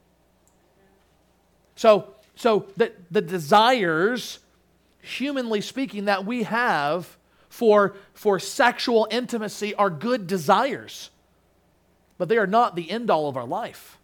So, 1.77 2.17
so 2.35 2.67
the, 2.77 2.91
the 3.09 3.21
desires, 3.21 4.41
humanly 5.01 5.61
speaking, 5.61 6.07
that 6.07 6.27
we 6.27 6.43
have 6.43 7.17
for, 7.49 7.95
for 8.13 8.41
sexual 8.41 9.07
intimacy 9.13 9.77
are 9.77 9.91
good 9.91 10.27
desires, 10.27 11.11
but 12.19 12.29
they 12.29 12.37
are 12.37 12.49
not 12.49 12.75
the 12.75 12.91
end 12.91 13.13
all 13.13 13.29
of 13.29 13.37
our 13.37 13.47
life. 13.47 13.97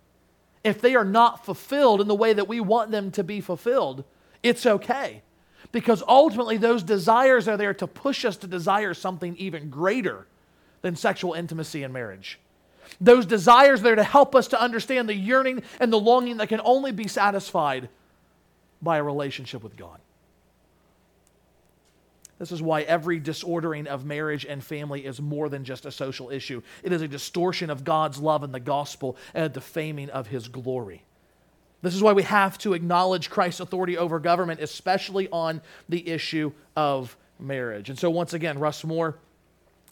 If 0.63 0.81
they 0.81 0.95
are 0.95 1.05
not 1.05 1.45
fulfilled 1.45 2.01
in 2.01 2.07
the 2.07 2.15
way 2.15 2.33
that 2.33 2.47
we 2.47 2.61
want 2.61 2.93
them 2.93 3.11
to 3.11 3.25
be 3.25 3.41
fulfilled, 3.41 4.05
it's 4.45 4.65
okay 4.65 5.23
because 5.77 6.03
ultimately 6.09 6.57
those 6.57 6.83
desires 6.83 7.47
are 7.47 7.59
there 7.59 7.75
to 7.75 7.87
push 7.87 8.25
us 8.25 8.39
to 8.39 8.47
desire 8.47 8.95
something 8.95 9.37
even 9.37 9.69
greater 9.69 10.27
than 10.81 10.97
sexual 10.97 11.35
intimacy 11.35 11.83
in 11.83 11.93
marriage. 11.93 12.39
Those 12.99 13.27
desires 13.27 13.81
are 13.81 13.83
there 13.83 13.95
to 13.97 14.03
help 14.03 14.35
us 14.35 14.49
to 14.49 14.59
understand 14.59 15.07
the 15.07 15.15
yearning 15.15 15.63
and 15.79 15.93
the 15.93 16.01
longing 16.01 16.39
that 16.39 16.49
can 16.49 16.63
only 16.65 16.93
be 16.93 17.09
satisfied 17.09 17.91
by 18.81 18.97
a 18.97 19.03
relationship 19.03 19.63
with 19.63 19.77
God. 19.77 20.01
This 22.39 22.53
is 22.53 22.63
why 22.63 22.81
every 22.81 23.19
disordering 23.19 23.87
of 23.87 24.07
marriage 24.07 24.47
and 24.47 24.65
family 24.65 25.05
is 25.05 25.21
more 25.21 25.51
than 25.51 25.63
just 25.63 25.85
a 25.85 25.93
social 25.93 26.31
issue. 26.31 26.63
It 26.83 26.91
is 26.91 27.03
a 27.03 27.09
distortion 27.09 27.69
of 27.69 27.85
God's 27.85 28.19
love 28.19 28.43
and 28.43 28.55
the 28.55 28.61
gospel 28.61 29.19
and 29.35 29.45
a 29.45 29.51
defaming 29.51 30.09
of 30.09 30.29
his 30.29 30.49
glory. 30.49 31.03
This 31.83 31.95
is 31.95 32.03
why 32.03 32.13
we 32.13 32.23
have 32.25 32.59
to 32.59 32.73
acknowledge 32.73 33.31
Christ's 33.31 33.61
authority 33.61 33.97
over 33.97 34.19
government, 34.19 34.61
especially 34.61 35.29
on 35.31 35.61
the 35.89 36.09
issue 36.09 36.53
of 36.75 37.17
marriage. 37.39 37.91
And 37.91 37.99
so, 37.99 38.11
once 38.11 38.33
again, 38.33 38.59
Russ 38.59 38.83
Moore. 38.85 39.17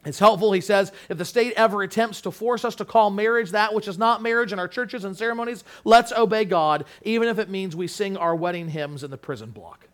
It's 0.07 0.19
helpful, 0.19 0.53
he 0.53 0.61
says, 0.61 0.93
if 1.09 1.17
the 1.17 1.25
state 1.25 1.55
ever 1.57 1.83
attempts 1.83 2.21
to 2.23 2.31
force 2.31 2.63
us 2.67 2.75
to 2.75 2.85
call 2.85 3.09
marriage 3.09 3.53
that 3.53 3.73
which 3.73 3.89
is 3.89 3.97
not 3.97 4.21
marriage 4.21 4.53
in 4.53 4.59
our 4.59 4.69
churches 4.69 5.05
and 5.05 5.17
ceremonies, 5.17 5.65
let's 5.83 6.13
obey 6.13 6.45
God, 6.45 6.85
even 7.05 7.27
if 7.27 7.39
it 7.39 7.49
means 7.49 7.75
we 7.75 7.87
sing 7.87 8.19
our 8.19 8.37
wedding 8.37 8.69
hymns 8.69 9.03
in 9.03 9.11
the 9.11 9.17
prison 9.17 9.51
block. 9.51 9.89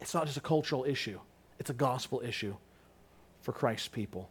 It's 0.00 0.14
not 0.14 0.24
just 0.24 0.38
a 0.38 0.40
cultural 0.40 0.84
issue, 0.84 1.20
it's 1.58 1.68
a 1.68 1.74
gospel 1.74 2.22
issue. 2.24 2.54
for 3.44 3.52
Christ's 3.52 3.88
people. 3.88 4.30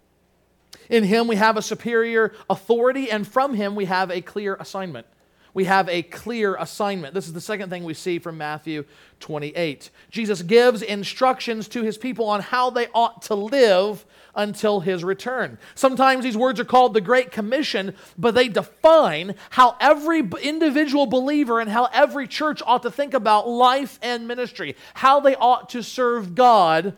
In 0.89 1.03
him, 1.03 1.27
we 1.27 1.35
have 1.35 1.55
a 1.55 1.61
superior 1.61 2.33
authority, 2.49 3.11
and 3.11 3.27
from 3.27 3.53
him, 3.53 3.75
we 3.75 3.85
have 3.85 4.09
a 4.09 4.21
clear 4.21 4.55
assignment. 4.55 5.05
We 5.53 5.65
have 5.65 5.87
a 5.87 6.01
clear 6.01 6.55
assignment. 6.55 7.13
This 7.13 7.27
is 7.27 7.33
the 7.33 7.41
second 7.41 7.69
thing 7.69 7.83
we 7.83 7.93
see 7.93 8.17
from 8.17 8.37
Matthew 8.37 8.85
28. 9.19 9.91
Jesus 10.09 10.41
gives 10.41 10.81
instructions 10.81 11.67
to 11.69 11.83
his 11.83 11.97
people 11.97 12.27
on 12.27 12.41
how 12.41 12.71
they 12.71 12.87
ought 12.93 13.21
to 13.23 13.35
live 13.35 14.03
until 14.35 14.79
his 14.79 15.03
return. 15.03 15.59
Sometimes 15.75 16.23
these 16.23 16.35
words 16.35 16.59
are 16.59 16.65
called 16.65 16.95
the 16.95 17.01
Great 17.01 17.31
Commission, 17.31 17.93
but 18.17 18.33
they 18.33 18.47
define 18.47 19.35
how 19.51 19.75
every 19.79 20.27
individual 20.41 21.05
believer 21.05 21.59
and 21.59 21.69
how 21.69 21.85
every 21.93 22.27
church 22.27 22.63
ought 22.65 22.81
to 22.81 22.91
think 22.91 23.13
about 23.13 23.47
life 23.47 23.99
and 24.01 24.27
ministry, 24.27 24.75
how 24.95 25.19
they 25.19 25.35
ought 25.35 25.69
to 25.69 25.83
serve 25.83 26.33
God 26.33 26.97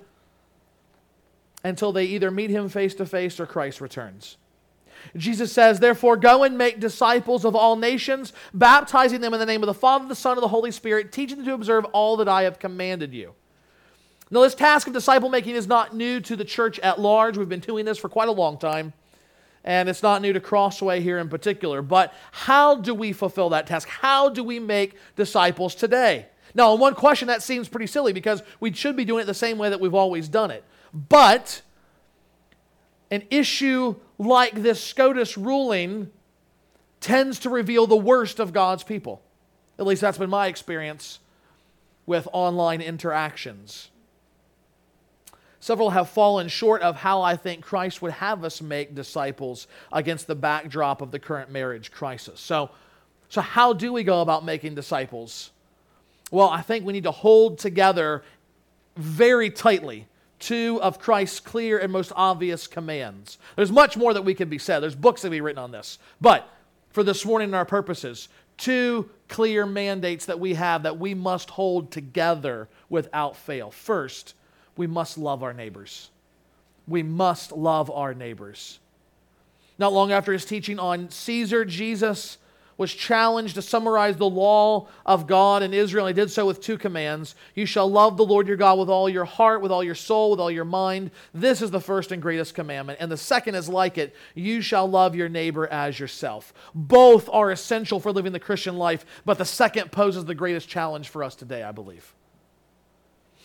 until 1.62 1.92
they 1.92 2.06
either 2.06 2.32
meet 2.32 2.52
him 2.52 2.70
face 2.70 2.96
to 2.96 3.06
face 3.06 3.38
or 3.38 3.46
Christ 3.46 3.82
returns. 3.82 4.38
Jesus 5.16 5.52
says, 5.52 5.80
Therefore, 5.80 6.18
go 6.18 6.44
and 6.44 6.58
make 6.58 6.80
disciples 6.80 7.46
of 7.46 7.56
all 7.56 7.76
nations, 7.76 8.34
baptizing 8.54 9.22
them 9.22 9.34
in 9.34 9.40
the 9.40 9.46
name 9.46 9.64
of 9.64 9.68
the 9.68 9.74
Father, 9.74 10.08
the 10.08 10.16
Son, 10.16 10.38
and 10.38 10.44
the 10.44 10.48
Holy 10.48 10.72
Spirit, 10.72 11.12
teaching 11.12 11.38
them 11.38 11.46
to 11.46 11.54
observe 11.54 11.86
all 11.86 12.18
that 12.18 12.28
I 12.28 12.44
have 12.44 12.60
commanded 12.60 13.14
you. 13.14 13.34
Now, 14.32 14.42
this 14.42 14.56
task 14.56 14.88
of 14.88 14.94
disciple 14.94 15.30
making 15.30 15.56
is 15.56 15.68
not 15.68 15.96
new 15.96 16.20
to 16.22 16.36
the 16.36 16.46
church 16.46 16.80
at 16.80 17.00
large. 17.00 17.38
We've 17.38 17.48
been 17.48 17.60
doing 17.60 17.86
this 17.86 17.98
for 17.98 18.10
quite 18.10 18.28
a 18.28 18.34
long 18.34 18.58
time, 18.58 18.94
and 19.64 19.88
it's 19.88 20.02
not 20.02 20.22
new 20.22 20.34
to 20.34 20.40
Crossway 20.40 21.02
here 21.02 21.20
in 21.20 21.30
particular. 21.30 21.82
But 21.82 22.14
how 22.32 22.76
do 22.76 22.96
we 22.96 23.14
fulfill 23.14 23.50
that 23.50 23.68
task? 23.68 23.88
How 23.88 24.30
do 24.30 24.44
we 24.44 24.60
make 24.60 24.96
disciples 25.16 25.76
today? 25.76 26.26
Now, 26.56 26.72
on 26.72 26.80
one 26.80 26.96
question, 26.96 27.28
that 27.28 27.44
seems 27.44 27.68
pretty 27.68 27.88
silly 27.88 28.14
because 28.14 28.42
we 28.60 28.74
should 28.74 28.96
be 28.96 29.06
doing 29.06 29.22
it 29.24 29.26
the 29.26 29.34
same 29.34 29.58
way 29.58 29.70
that 29.70 29.80
we've 29.80 29.94
always 29.94 30.28
done 30.28 30.52
it. 30.52 30.64
But 30.94 31.62
an 33.12 33.24
issue 33.30 33.96
like 34.18 34.56
this 34.56 34.84
SCOTUS 34.84 35.38
ruling 35.38 36.12
tends 37.02 37.40
to 37.40 37.50
reveal 37.50 37.88
the 37.88 37.96
worst 37.96 38.40
of 38.40 38.54
God's 38.54 38.84
people. 38.84 39.22
At 39.78 39.86
least 39.86 40.02
that's 40.02 40.18
been 40.18 40.30
my 40.30 40.48
experience 40.48 41.20
with 42.06 42.28
online 42.32 42.82
interactions. 42.82 43.90
Several 45.60 45.90
have 45.90 46.10
fallen 46.10 46.48
short 46.48 46.84
of 46.84 46.96
how 46.96 47.24
I 47.24 47.36
think 47.36 47.64
Christ 47.64 48.02
would 48.02 48.12
have 48.12 48.44
us 48.44 48.62
make 48.62 48.94
disciples 48.94 49.68
against 49.92 50.28
the 50.28 50.36
backdrop 50.36 51.02
of 51.02 51.12
the 51.12 51.20
current 51.20 51.50
marriage 51.50 51.92
crisis. 51.92 52.40
So, 52.40 52.70
so 53.30 53.42
how 53.42 53.74
do 53.74 53.92
we 53.92 54.04
go 54.04 54.22
about 54.22 54.46
making 54.46 54.76
disciples? 54.76 55.52
Well, 56.32 56.50
I 56.50 56.62
think 56.62 56.86
we 56.86 56.94
need 56.94 57.04
to 57.04 57.12
hold 57.12 57.58
together 57.58 58.24
very 58.96 59.50
tightly 59.50 60.08
two 60.40 60.80
of 60.82 61.00
Christ's 61.00 61.40
clear 61.40 61.78
and 61.78 61.92
most 61.92 62.12
obvious 62.16 62.68
commands. 62.68 63.38
There's 63.56 63.72
much 63.72 63.98
more 63.98 64.14
that 64.14 64.24
we 64.24 64.34
can 64.34 64.50
be 64.50 64.58
said. 64.58 64.80
There's 64.80 64.96
books 64.96 65.22
that 65.22 65.30
be 65.30 65.42
written 65.42 65.64
on 65.64 65.72
this. 65.72 66.00
But 66.20 66.48
for 66.92 67.04
this 67.04 67.26
morning 67.26 67.48
and 67.48 67.56
our 67.56 67.66
purposes, 67.66 68.30
two 68.58 69.10
clear 69.28 69.66
mandates 69.66 70.26
that 70.26 70.40
we 70.40 70.54
have 70.54 70.84
that 70.84 71.00
we 71.00 71.14
must 71.14 71.50
hold 71.52 71.92
together 71.92 72.68
without 72.90 73.36
fail. 73.36 73.72
First, 73.72 74.34
we 74.78 74.88
must 74.88 75.18
love 75.18 75.44
our 75.44 75.54
neighbors. 75.54 76.10
We 76.88 77.04
must 77.04 77.52
love 77.52 77.90
our 77.90 78.14
neighbors. 78.14 78.80
Not 79.78 79.94
long 79.94 80.12
after 80.12 80.32
his 80.32 80.46
teaching 80.46 80.80
on 80.80 81.10
Caesar, 81.10 81.66
Jesus 81.66 82.38
was 82.78 82.94
challenged 82.94 83.56
to 83.56 83.62
summarize 83.62 84.18
the 84.18 84.30
law 84.30 84.88
of 85.06 85.28
God 85.28 85.64
in 85.64 85.74
Israel. 85.74 86.08
He 86.08 86.14
did 86.14 86.32
so 86.32 86.46
with 86.46 86.62
two 86.62 86.78
commands 86.78 87.36
You 87.54 87.66
shall 87.66 87.90
love 87.90 88.18
the 88.18 88.26
Lord 88.26 88.48
your 88.48 88.58
God 88.58 88.80
with 88.80 88.90
all 88.90 89.10
your 89.10 89.26
heart, 89.26 89.62
with 89.62 89.72
all 89.72 89.84
your 89.84 89.96
soul, 89.96 90.32
with 90.32 90.40
all 90.40 90.52
your 90.52 90.66
mind. 90.66 91.12
This 91.34 91.62
is 91.62 91.72
the 91.72 91.82
first 91.82 92.12
and 92.12 92.22
greatest 92.22 92.56
commandment. 92.56 93.00
And 93.02 93.12
the 93.12 93.18
second 93.18 93.56
is 93.56 93.70
like 93.70 93.98
it 93.98 94.16
You 94.34 94.62
shall 94.62 94.90
love 94.90 95.16
your 95.16 95.30
neighbor 95.30 95.68
as 95.68 96.00
yourself. 96.00 96.54
Both 96.74 97.30
are 97.32 97.52
essential 97.52 98.00
for 98.00 98.12
living 98.12 98.34
the 98.34 98.40
Christian 98.40 98.78
life, 98.78 99.06
but 99.26 99.38
the 99.38 99.46
second 99.46 99.92
poses 99.92 100.26
the 100.26 100.36
greatest 100.36 100.68
challenge 100.68 101.10
for 101.10 101.24
us 101.24 101.36
today, 101.36 101.64
I 101.64 101.72
believe 101.72 102.14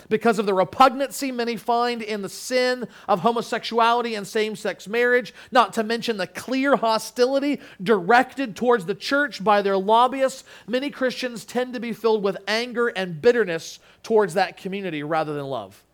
because 0.08 0.38
of 0.38 0.46
the 0.46 0.54
repugnancy 0.54 1.32
many 1.32 1.56
find 1.56 2.02
in 2.02 2.22
the 2.22 2.28
sin 2.28 2.86
of 3.08 3.20
homosexuality 3.20 4.14
and 4.14 4.26
same 4.26 4.56
sex 4.56 4.88
marriage, 4.88 5.34
not 5.50 5.72
to 5.74 5.82
mention 5.82 6.16
the 6.16 6.26
clear 6.26 6.76
hostility 6.76 7.60
directed 7.82 8.56
towards 8.56 8.86
the 8.86 8.94
church 8.94 9.42
by 9.42 9.62
their 9.62 9.76
lobbyists. 9.76 10.44
Many 10.66 10.90
Christians 10.90 11.44
tend 11.44 11.74
to 11.74 11.80
be 11.80 11.92
filled 11.92 12.22
with 12.22 12.38
anger 12.46 12.88
and 12.88 13.20
bitterness 13.20 13.78
towards 14.02 14.34
that 14.34 14.56
community 14.56 15.02
rather 15.02 15.34
than 15.34 15.46
love. 15.46 15.84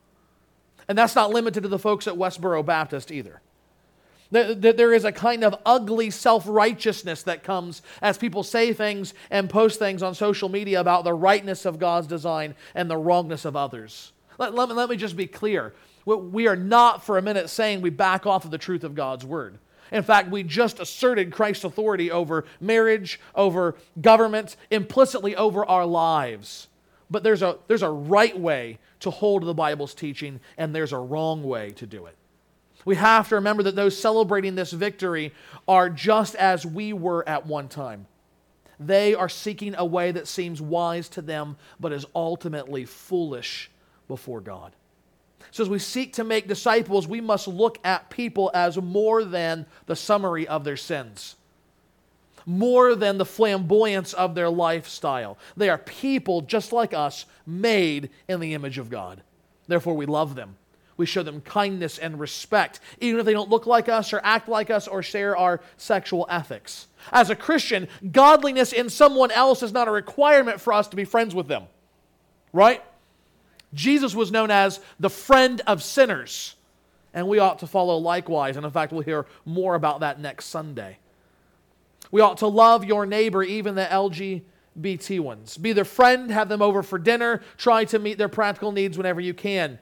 And 0.89 0.97
that's 0.97 1.17
not 1.17 1.31
limited 1.31 1.63
to 1.63 1.69
the 1.69 1.79
folks 1.79 2.07
at 2.07 2.15
Westboro 2.15 2.65
Baptist 2.65 3.11
either. 3.11 3.41
There 4.31 4.93
is 4.93 5.05
a 5.05 5.13
kind 5.13 5.45
of 5.45 5.55
ugly 5.65 6.11
self 6.11 6.45
righteousness 6.49 7.23
that 7.25 7.43
comes 7.43 7.83
as 8.03 8.19
people 8.19 8.43
say 8.43 8.73
things 8.73 9.15
and 9.31 9.49
post 9.49 9.79
things 9.79 10.03
on 10.03 10.15
social 10.15 10.49
media 10.49 10.81
about 10.81 11.05
the 11.05 11.15
rightness 11.15 11.65
of 11.65 11.79
God's 11.79 12.07
design 12.07 12.55
and 12.75 12.91
the 12.91 12.97
wrongness 12.97 13.45
of 13.45 13.57
others. 13.57 14.13
Let, 14.39 14.55
let, 14.55 14.69
me, 14.69 14.75
let 14.75 14.91
me 14.91 14.97
just 14.97 15.17
be 15.17 15.27
clear. 15.27 15.75
We 16.05 16.47
are 16.47 16.57
not 16.57 17.05
for 17.05 17.19
a 17.19 17.23
minute 17.23 17.51
saying 17.51 17.81
we 17.81 17.91
back 17.91 18.27
off 18.27 18.45
of 18.45 18.51
the 18.51 18.59
truth 18.59 18.85
of 18.85 18.95
God's 18.95 19.25
word. 19.25 19.59
In 19.93 20.03
fact, 20.03 20.31
we 20.31 20.43
just 20.43 20.81
asserted 20.81 21.33
Christ's 21.33 21.65
authority 21.65 22.11
over 22.11 22.45
marriage, 22.61 23.21
over 23.35 23.77
government, 24.01 24.57
implicitly 24.71 25.37
over 25.37 25.65
our 25.65 25.87
lives. 25.87 26.69
But 27.11 27.23
there's 27.23 27.43
a, 27.43 27.59
there's 27.69 27.83
a 27.83 27.91
right 27.91 28.37
way 28.37 28.79
to 29.01 29.11
hold 29.11 29.45
the 29.45 29.55
Bible's 29.55 29.95
teaching, 29.95 30.41
and 30.59 30.75
there's 30.75 30.93
a 30.93 30.99
wrong 30.99 31.45
way 31.45 31.71
to 31.73 31.87
do 31.87 32.07
it. 32.07 32.17
We 32.87 32.95
have 32.95 33.29
to 33.29 33.35
remember 33.35 33.65
that 33.65 33.75
those 33.75 33.99
celebrating 33.99 34.55
this 34.55 34.71
victory 34.71 35.35
are 35.67 35.91
just 35.91 36.37
as 36.37 36.65
we 36.65 36.93
were 36.93 37.29
at 37.29 37.45
one 37.45 37.69
time. 37.69 38.07
They 38.79 39.15
are 39.15 39.29
seeking 39.29 39.75
a 39.77 39.85
way 39.85 40.13
that 40.13 40.29
seems 40.29 40.63
wise 40.63 41.09
to 41.11 41.23
them, 41.23 41.57
but 41.81 41.93
is 41.93 42.07
ultimately 42.15 42.85
foolish 42.85 43.71
before 44.07 44.41
God. 44.41 44.73
So, 45.51 45.65
as 45.65 45.69
we 45.69 45.81
seek 45.81 46.13
to 46.15 46.25
make 46.25 46.47
disciples, 46.47 47.09
we 47.09 47.21
must 47.21 47.49
look 47.49 47.79
at 47.83 48.11
people 48.11 48.51
as 48.55 48.77
more 48.77 49.25
than 49.25 49.67
the 49.87 49.97
summary 49.97 50.47
of 50.47 50.63
their 50.63 50.77
sins, 50.77 51.35
more 52.45 52.95
than 52.95 53.19
the 53.19 53.25
flamboyance 53.25 54.13
of 54.13 54.35
their 54.35 54.51
lifestyle. 54.51 55.39
They 55.57 55.71
are 55.71 55.79
people 55.79 56.41
just 56.43 56.73
like 56.73 56.95
us, 56.95 57.27
made 57.47 58.11
in 58.29 58.39
the 58.39 58.55
image 58.55 58.79
of 58.79 58.91
God. 58.91 59.23
Therefore, 59.67 59.95
we 59.95 60.07
love 60.07 60.37
them 60.37 60.57
we 60.97 61.07
show 61.07 61.23
them 61.23 61.41
kindness 61.43 61.99
and 61.99 62.19
respect, 62.19 62.81
even 63.01 63.21
if 63.21 63.27
they 63.27 63.33
don't 63.33 63.51
look 63.51 63.67
like 63.67 63.89
us 63.89 64.13
or 64.13 64.21
act 64.23 64.49
like 64.49 64.71
us 64.71 64.89
or 64.89 65.03
share 65.03 65.37
our 65.37 65.61
sexual 65.77 66.27
ethics. 66.31 66.87
As 67.13 67.31
a 67.31 67.37
Christian, 67.37 67.89
godliness 68.13 68.73
in 68.73 68.89
someone 68.89 69.31
else 69.31 69.63
is 69.63 69.73
not 69.73 69.89
a 69.89 69.93
requirement 69.93 70.61
for 70.61 70.73
us 70.73 70.89
to 70.89 70.97
be 70.97 71.05
friends 71.05 71.35
with 71.35 71.49
them, 71.49 71.65
right? 72.53 72.83
Jesus 73.75 74.15
was 74.15 74.33
known 74.33 74.51
as 74.51 74.81
the 74.99 75.11
friend 75.11 75.61
of 75.67 75.83
sinners, 75.83 76.55
and 77.13 77.29
we 77.29 77.39
ought 77.39 77.59
to 77.59 77.67
follow 77.67 77.99
likewise. 77.99 78.57
And 78.57 78.65
in 78.65 78.73
fact, 78.73 78.93
we'll 78.93 79.03
hear 79.03 79.27
more 79.45 79.75
about 79.75 80.01
that 80.01 80.19
next 80.19 80.47
Sunday. 80.47 80.99
We 82.11 82.21
ought 82.21 82.39
to 82.39 82.47
love 82.47 82.85
your 82.85 83.05
neighbor, 83.05 83.43
even 83.43 83.75
the 83.75 83.85
LGBT 83.85 85.21
ones. 85.21 85.57
Be 85.57 85.73
their 85.73 85.85
friend, 85.85 86.31
have 86.31 86.49
them 86.49 86.63
over 86.63 86.83
for 86.83 86.99
dinner, 86.99 87.43
try 87.59 87.85
to 87.87 87.99
meet 87.99 88.17
their 88.17 88.29
practical 88.29 88.73
needs 88.73 88.97
whenever 88.97 89.21
you 89.21 89.35
can. 89.35 89.79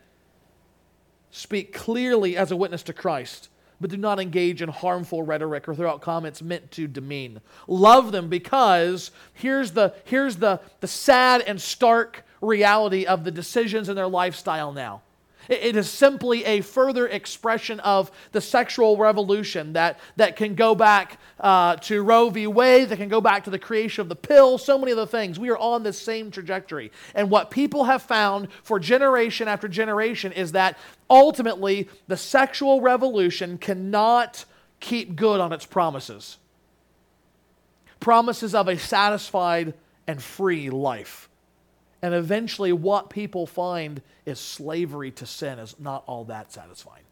Speak 1.36 1.72
clearly 1.72 2.36
as 2.36 2.52
a 2.52 2.56
witness 2.56 2.84
to 2.84 2.92
Christ, 2.92 3.48
but 3.80 3.90
do 3.90 3.96
not 3.96 4.20
engage 4.20 4.62
in 4.62 4.68
harmful 4.68 5.24
rhetoric 5.24 5.68
or 5.68 5.74
throw 5.74 5.90
out 5.90 6.00
comments 6.00 6.40
meant 6.40 6.70
to 6.70 6.86
demean. 6.86 7.40
Love 7.66 8.12
them 8.12 8.28
because 8.28 9.10
here's 9.32 9.72
the, 9.72 9.92
here's 10.04 10.36
the, 10.36 10.60
the 10.78 10.86
sad 10.86 11.40
and 11.40 11.60
stark 11.60 12.24
reality 12.40 13.04
of 13.04 13.24
the 13.24 13.32
decisions 13.32 13.88
in 13.88 13.96
their 13.96 14.06
lifestyle 14.06 14.72
now. 14.72 15.02
It 15.48 15.76
is 15.76 15.90
simply 15.90 16.44
a 16.44 16.60
further 16.60 17.06
expression 17.06 17.80
of 17.80 18.10
the 18.32 18.40
sexual 18.40 18.96
revolution 18.96 19.74
that, 19.74 20.00
that 20.16 20.36
can 20.36 20.54
go 20.54 20.74
back 20.74 21.18
uh, 21.40 21.76
to 21.76 22.02
Roe 22.02 22.30
v. 22.30 22.46
Wade, 22.46 22.88
that 22.88 22.96
can 22.96 23.08
go 23.08 23.20
back 23.20 23.44
to 23.44 23.50
the 23.50 23.58
creation 23.58 24.02
of 24.02 24.08
the 24.08 24.16
pill, 24.16 24.58
so 24.58 24.78
many 24.78 24.92
other 24.92 25.06
things. 25.06 25.38
We 25.38 25.50
are 25.50 25.58
on 25.58 25.82
this 25.82 26.00
same 26.00 26.30
trajectory. 26.30 26.92
And 27.14 27.30
what 27.30 27.50
people 27.50 27.84
have 27.84 28.02
found 28.02 28.48
for 28.62 28.78
generation 28.78 29.48
after 29.48 29.68
generation 29.68 30.32
is 30.32 30.52
that 30.52 30.78
ultimately 31.10 31.88
the 32.06 32.16
sexual 32.16 32.80
revolution 32.80 33.58
cannot 33.58 34.44
keep 34.80 35.16
good 35.16 35.40
on 35.40 35.52
its 35.52 35.66
promises 35.66 36.38
promises 38.04 38.54
of 38.54 38.68
a 38.68 38.76
satisfied 38.76 39.72
and 40.06 40.22
free 40.22 40.68
life. 40.68 41.30
And 42.04 42.12
eventually, 42.12 42.70
what 42.70 43.08
people 43.08 43.46
find 43.46 44.02
is 44.26 44.38
slavery 44.38 45.10
to 45.12 45.24
sin 45.24 45.58
is 45.58 45.74
not 45.80 46.04
all 46.06 46.24
that 46.24 46.52
satisfying. 46.52 47.04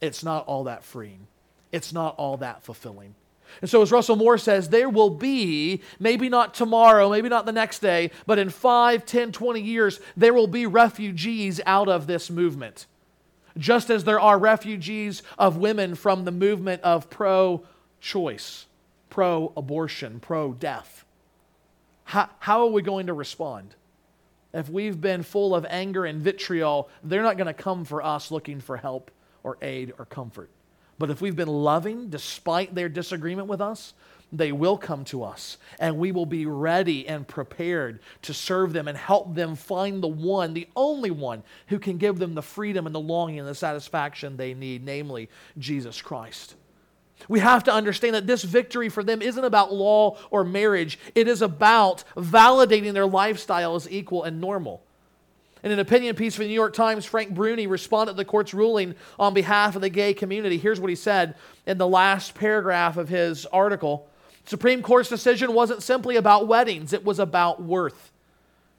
It's 0.00 0.24
not 0.24 0.46
all 0.46 0.64
that 0.64 0.84
freeing. 0.84 1.26
It's 1.70 1.92
not 1.92 2.14
all 2.16 2.38
that 2.38 2.62
fulfilling. 2.62 3.14
And 3.60 3.68
so, 3.68 3.82
as 3.82 3.92
Russell 3.92 4.16
Moore 4.16 4.38
says, 4.38 4.70
there 4.70 4.88
will 4.88 5.10
be, 5.10 5.82
maybe 5.98 6.30
not 6.30 6.54
tomorrow, 6.54 7.10
maybe 7.10 7.28
not 7.28 7.44
the 7.44 7.52
next 7.52 7.80
day, 7.80 8.10
but 8.24 8.38
in 8.38 8.48
5, 8.48 9.04
10, 9.04 9.32
20 9.32 9.60
years, 9.60 10.00
there 10.16 10.32
will 10.32 10.46
be 10.46 10.64
refugees 10.64 11.60
out 11.66 11.90
of 11.90 12.06
this 12.06 12.30
movement. 12.30 12.86
just 13.58 13.90
as 13.90 14.04
there 14.04 14.18
are 14.18 14.38
refugees 14.38 15.22
of 15.38 15.58
women 15.58 15.94
from 15.94 16.24
the 16.24 16.32
movement 16.32 16.80
of 16.80 17.10
pro 17.10 17.62
choice, 18.00 18.64
pro 19.10 19.52
abortion, 19.58 20.20
pro 20.20 20.54
death. 20.54 21.04
How, 22.04 22.30
how 22.38 22.62
are 22.62 22.70
we 22.70 22.80
going 22.80 23.08
to 23.08 23.12
respond? 23.12 23.74
If 24.52 24.68
we've 24.68 25.00
been 25.00 25.22
full 25.22 25.54
of 25.54 25.66
anger 25.68 26.04
and 26.04 26.20
vitriol, 26.20 26.88
they're 27.04 27.22
not 27.22 27.36
going 27.36 27.46
to 27.46 27.54
come 27.54 27.84
for 27.84 28.02
us 28.02 28.30
looking 28.30 28.60
for 28.60 28.76
help 28.76 29.10
or 29.42 29.58
aid 29.62 29.92
or 29.98 30.04
comfort. 30.06 30.50
But 30.98 31.10
if 31.10 31.20
we've 31.20 31.36
been 31.36 31.48
loving 31.48 32.10
despite 32.10 32.74
their 32.74 32.88
disagreement 32.88 33.48
with 33.48 33.60
us, 33.60 33.94
they 34.32 34.52
will 34.52 34.76
come 34.76 35.04
to 35.06 35.24
us 35.24 35.56
and 35.78 35.96
we 35.96 36.12
will 36.12 36.26
be 36.26 36.46
ready 36.46 37.08
and 37.08 37.26
prepared 37.26 38.00
to 38.22 38.34
serve 38.34 38.72
them 38.72 38.86
and 38.86 38.96
help 38.96 39.34
them 39.34 39.56
find 39.56 40.02
the 40.02 40.08
one, 40.08 40.54
the 40.54 40.68
only 40.76 41.10
one 41.10 41.42
who 41.68 41.78
can 41.78 41.96
give 41.96 42.18
them 42.18 42.34
the 42.34 42.42
freedom 42.42 42.86
and 42.86 42.94
the 42.94 43.00
longing 43.00 43.38
and 43.38 43.48
the 43.48 43.54
satisfaction 43.54 44.36
they 44.36 44.54
need, 44.54 44.84
namely 44.84 45.28
Jesus 45.58 46.00
Christ. 46.00 46.54
We 47.28 47.40
have 47.40 47.64
to 47.64 47.72
understand 47.72 48.14
that 48.14 48.26
this 48.26 48.42
victory 48.42 48.88
for 48.88 49.04
them 49.04 49.22
isn't 49.22 49.44
about 49.44 49.72
law 49.72 50.16
or 50.30 50.44
marriage. 50.44 50.98
It 51.14 51.28
is 51.28 51.42
about 51.42 52.04
validating 52.16 52.92
their 52.92 53.06
lifestyle 53.06 53.74
as 53.74 53.90
equal 53.90 54.24
and 54.24 54.40
normal. 54.40 54.82
In 55.62 55.72
an 55.72 55.78
opinion 55.78 56.16
piece 56.16 56.34
for 56.34 56.42
the 56.42 56.48
New 56.48 56.54
York 56.54 56.72
Times, 56.72 57.04
Frank 57.04 57.34
Bruni 57.34 57.66
responded 57.66 58.12
to 58.12 58.16
the 58.16 58.24
court's 58.24 58.54
ruling 58.54 58.94
on 59.18 59.34
behalf 59.34 59.76
of 59.76 59.82
the 59.82 59.90
gay 59.90 60.14
community. 60.14 60.56
Here's 60.56 60.80
what 60.80 60.88
he 60.88 60.96
said 60.96 61.34
in 61.66 61.76
the 61.76 61.86
last 61.86 62.34
paragraph 62.34 62.96
of 62.96 63.08
his 63.08 63.46
article 63.46 64.06
Supreme 64.46 64.82
Court's 64.82 65.10
decision 65.10 65.52
wasn't 65.52 65.82
simply 65.82 66.16
about 66.16 66.48
weddings, 66.48 66.92
it 66.92 67.04
was 67.04 67.18
about 67.18 67.62
worth. 67.62 68.10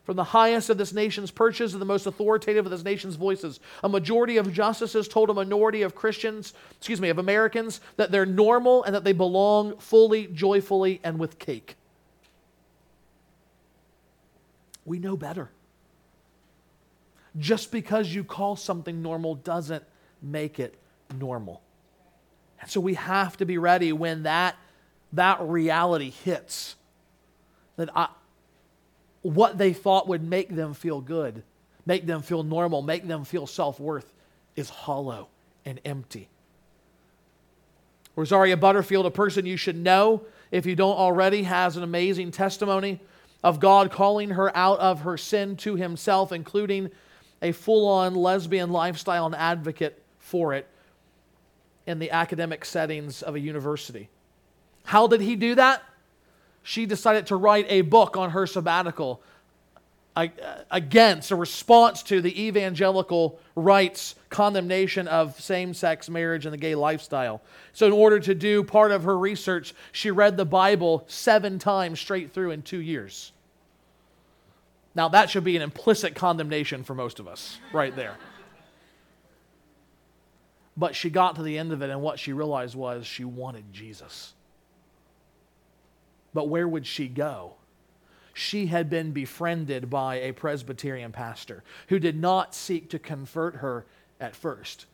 From 0.04 0.16
the 0.16 0.24
highest 0.24 0.70
of 0.70 0.78
this 0.78 0.94
nation's 0.94 1.30
perches 1.30 1.74
to 1.74 1.78
the 1.78 1.86
most 1.86 2.08
authoritative 2.08 2.66
of 2.66 2.72
this 2.72 2.84
nation's 2.84 3.16
voices, 3.16 3.60
a 3.84 3.90
majority 3.90 4.38
of 4.38 4.52
justices 4.52 5.08
told 5.08 5.30
a 5.30 5.34
minority 5.34 5.84
of 5.84 5.94
Christians, 5.94 6.54
excuse 6.78 7.00
me, 7.00 7.10
of 7.10 7.20
Americans, 7.20 7.82
that 7.98 8.12
they're 8.12 8.26
normal 8.26 8.84
and 8.84 8.96
that 8.96 9.04
they 9.04 9.14
belong 9.14 9.78
fully, 9.78 10.28
joyfully, 10.28 11.00
and 11.04 11.20
with 11.20 11.38
cake. 11.38 11.76
We 14.86 14.98
know 14.98 15.16
better. 15.16 15.52
Just 17.38 17.72
because 17.72 18.14
you 18.14 18.24
call 18.24 18.56
something 18.56 19.02
normal 19.02 19.36
doesn't 19.36 19.84
make 20.22 20.60
it 20.60 20.76
normal. 21.18 21.62
And 22.60 22.70
so 22.70 22.82
we 22.82 22.96
have 22.96 23.38
to 23.38 23.46
be 23.46 23.58
ready 23.58 23.94
when 23.94 24.24
that 24.24 24.56
that 25.14 25.42
reality 25.42 26.10
hits, 26.10 26.76
that 27.76 27.90
I, 27.96 28.08
what 29.22 29.58
they 29.58 29.74
thought 29.74 30.08
would 30.08 30.24
make 30.24 30.50
them 30.50 30.74
feel 30.74 31.02
good, 31.02 31.44
make 31.86 32.06
them 32.06 32.22
feel 32.22 32.44
normal, 32.44 32.82
make 32.82 33.08
them 33.08 33.24
feel 33.24 33.48
self 33.48 33.80
worth, 33.80 34.12
is 34.56 34.70
hollow 34.70 35.28
and 35.66 35.80
empty. 35.86 36.28
Rosaria 38.16 38.58
Butterfield, 38.58 39.06
a 39.06 39.12
person 39.12 39.46
you 39.46 39.58
should 39.58 39.78
know 39.78 40.24
if 40.52 40.66
you 40.66 40.76
don't 40.76 40.98
already, 40.98 41.44
has 41.44 41.78
an 41.78 41.84
amazing 41.84 42.32
testimony 42.32 43.00
of 43.44 43.60
God 43.60 43.92
calling 43.92 44.32
her 44.32 44.56
out 44.56 44.80
of 44.80 45.02
her 45.02 45.18
sin 45.18 45.56
to 45.58 45.76
Himself, 45.76 46.32
including 46.32 46.92
a 47.42 47.52
full 47.52 47.88
on 47.88 48.16
lesbian 48.16 48.72
lifestyle 48.72 49.26
and 49.26 49.36
advocate 49.36 50.02
for 50.20 50.54
it 50.54 50.68
in 51.88 52.00
the 52.00 52.12
academic 52.12 52.64
settings 52.66 53.22
of 53.22 53.36
a 53.36 53.40
university. 53.40 54.10
How 54.84 55.08
did 55.08 55.22
he 55.22 55.36
do 55.36 55.56
that? 55.56 55.84
She 56.64 56.86
decided 56.86 57.28
to 57.28 57.36
write 57.36 57.66
a 57.70 57.82
book 57.82 58.18
on 58.18 58.32
her 58.32 58.46
sabbatical 58.46 59.22
against, 60.70 61.32
a 61.32 61.36
response 61.36 62.04
to 62.04 62.22
the 62.22 62.48
evangelical 62.48 63.40
right's 63.56 64.16
condemnation 64.30 65.08
of 65.08 65.40
same 65.40 65.74
sex 65.74 66.10
marriage 66.10 66.46
and 66.46 66.54
the 66.54 66.58
gay 66.58 66.76
lifestyle. 66.76 67.42
So, 67.74 67.86
in 67.86 67.94
order 67.94 68.20
to 68.20 68.36
do 68.36 68.64
part 68.64 68.92
of 68.92 69.04
her 69.04 69.18
research, 69.18 69.74
she 69.92 70.12
read 70.12 70.36
the 70.36 70.46
Bible 70.46 71.06
seven 71.08 71.60
times 71.60 72.00
straight 72.00 72.34
through 72.34 72.52
in 72.52 72.62
two 72.62 72.82
years. 72.82 73.32
Now, 74.94 75.08
that 75.10 75.30
should 75.30 75.46
be 75.46 75.56
an 75.56 75.62
implicit 75.62 76.16
condemnation 76.16 76.84
for 76.84 76.94
most 76.94 77.20
of 77.20 77.28
us, 77.28 77.58
right 77.72 77.96
there. 77.96 78.18
But 80.76 80.96
she 80.96 81.10
got 81.10 81.36
to 81.38 81.44
the 81.44 81.58
end 81.58 81.72
of 81.72 81.82
it, 81.82 81.90
and 81.90 82.02
what 82.02 82.20
she 82.20 82.34
realized 82.34 82.76
was 82.76 83.08
she 83.08 83.24
wanted 83.24 83.72
Jesus. 83.72 84.34
But 86.34 86.50
where 86.50 86.68
would 86.68 86.86
she 86.86 87.08
go? 87.08 87.56
She 88.34 88.68
had 88.68 88.90
been 88.90 89.12
befriended 89.12 89.90
by 89.90 90.16
a 90.16 90.32
Presbyterian 90.32 91.12
pastor 91.12 91.64
who 91.90 92.00
did 92.00 92.20
not 92.20 92.56
seek 92.56 92.90
to 92.92 93.00
convert 93.00 93.58
her 93.58 93.86
at 94.22 94.36
first, 94.36 94.86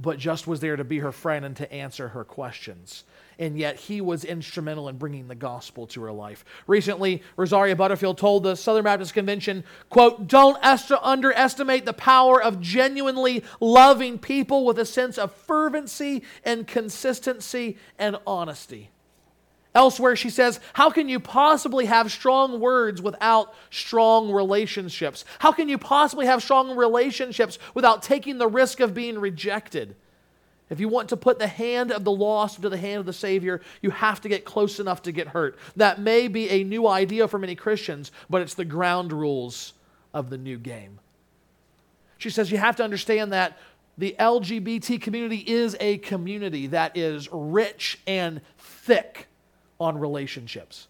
but 0.00 0.18
just 0.18 0.46
was 0.46 0.60
there 0.60 0.76
to 0.76 0.82
be 0.82 0.98
her 0.98 1.12
friend 1.12 1.44
and 1.44 1.56
to 1.56 1.72
answer 1.72 2.08
her 2.08 2.24
questions. 2.24 3.04
And 3.38 3.56
yet 3.56 3.76
he 3.76 4.00
was 4.00 4.24
instrumental 4.24 4.88
in 4.88 4.98
bringing 4.98 5.28
the 5.28 5.34
gospel 5.34 5.86
to 5.88 6.02
her 6.02 6.12
life. 6.12 6.44
Recently, 6.66 7.22
Rosaria 7.36 7.76
Butterfield 7.76 8.18
told 8.18 8.42
the 8.42 8.56
Southern 8.56 8.84
Baptist 8.84 9.14
Convention, 9.14 9.62
quote, 9.88 10.26
don't 10.26 10.58
underestimate 11.02 11.84
the 11.84 11.92
power 11.92 12.42
of 12.42 12.60
genuinely 12.60 13.44
loving 13.60 14.18
people 14.18 14.64
with 14.64 14.78
a 14.78 14.84
sense 14.84 15.18
of 15.18 15.32
fervency 15.32 16.22
and 16.44 16.66
consistency 16.66 17.78
and 17.98 18.16
honesty. 18.26 18.90
Elsewhere, 19.74 20.16
she 20.16 20.30
says, 20.30 20.58
How 20.72 20.90
can 20.90 21.08
you 21.08 21.20
possibly 21.20 21.86
have 21.86 22.10
strong 22.10 22.58
words 22.58 23.00
without 23.00 23.54
strong 23.70 24.32
relationships? 24.32 25.24
How 25.38 25.52
can 25.52 25.68
you 25.68 25.78
possibly 25.78 26.26
have 26.26 26.42
strong 26.42 26.76
relationships 26.76 27.58
without 27.74 28.02
taking 28.02 28.38
the 28.38 28.48
risk 28.48 28.80
of 28.80 28.94
being 28.94 29.18
rejected? 29.18 29.94
If 30.70 30.78
you 30.78 30.88
want 30.88 31.08
to 31.08 31.16
put 31.16 31.38
the 31.38 31.48
hand 31.48 31.90
of 31.90 32.04
the 32.04 32.12
lost 32.12 32.56
into 32.56 32.68
the 32.68 32.76
hand 32.76 33.00
of 33.00 33.06
the 33.06 33.12
Savior, 33.12 33.60
you 33.82 33.90
have 33.90 34.20
to 34.22 34.28
get 34.28 34.44
close 34.44 34.78
enough 34.78 35.02
to 35.02 35.12
get 35.12 35.28
hurt. 35.28 35.58
That 35.76 36.00
may 36.00 36.28
be 36.28 36.48
a 36.48 36.64
new 36.64 36.86
idea 36.86 37.26
for 37.26 37.38
many 37.38 37.56
Christians, 37.56 38.12
but 38.28 38.40
it's 38.40 38.54
the 38.54 38.64
ground 38.64 39.12
rules 39.12 39.72
of 40.14 40.30
the 40.30 40.38
new 40.38 40.58
game. 40.58 41.00
She 42.18 42.30
says 42.30 42.52
you 42.52 42.58
have 42.58 42.76
to 42.76 42.84
understand 42.84 43.32
that 43.32 43.58
the 43.98 44.14
LGBT 44.18 45.00
community 45.00 45.38
is 45.38 45.76
a 45.80 45.98
community 45.98 46.68
that 46.68 46.96
is 46.96 47.28
rich 47.32 47.98
and 48.06 48.40
thick 48.58 49.26
on 49.80 49.98
relationships. 49.98 50.86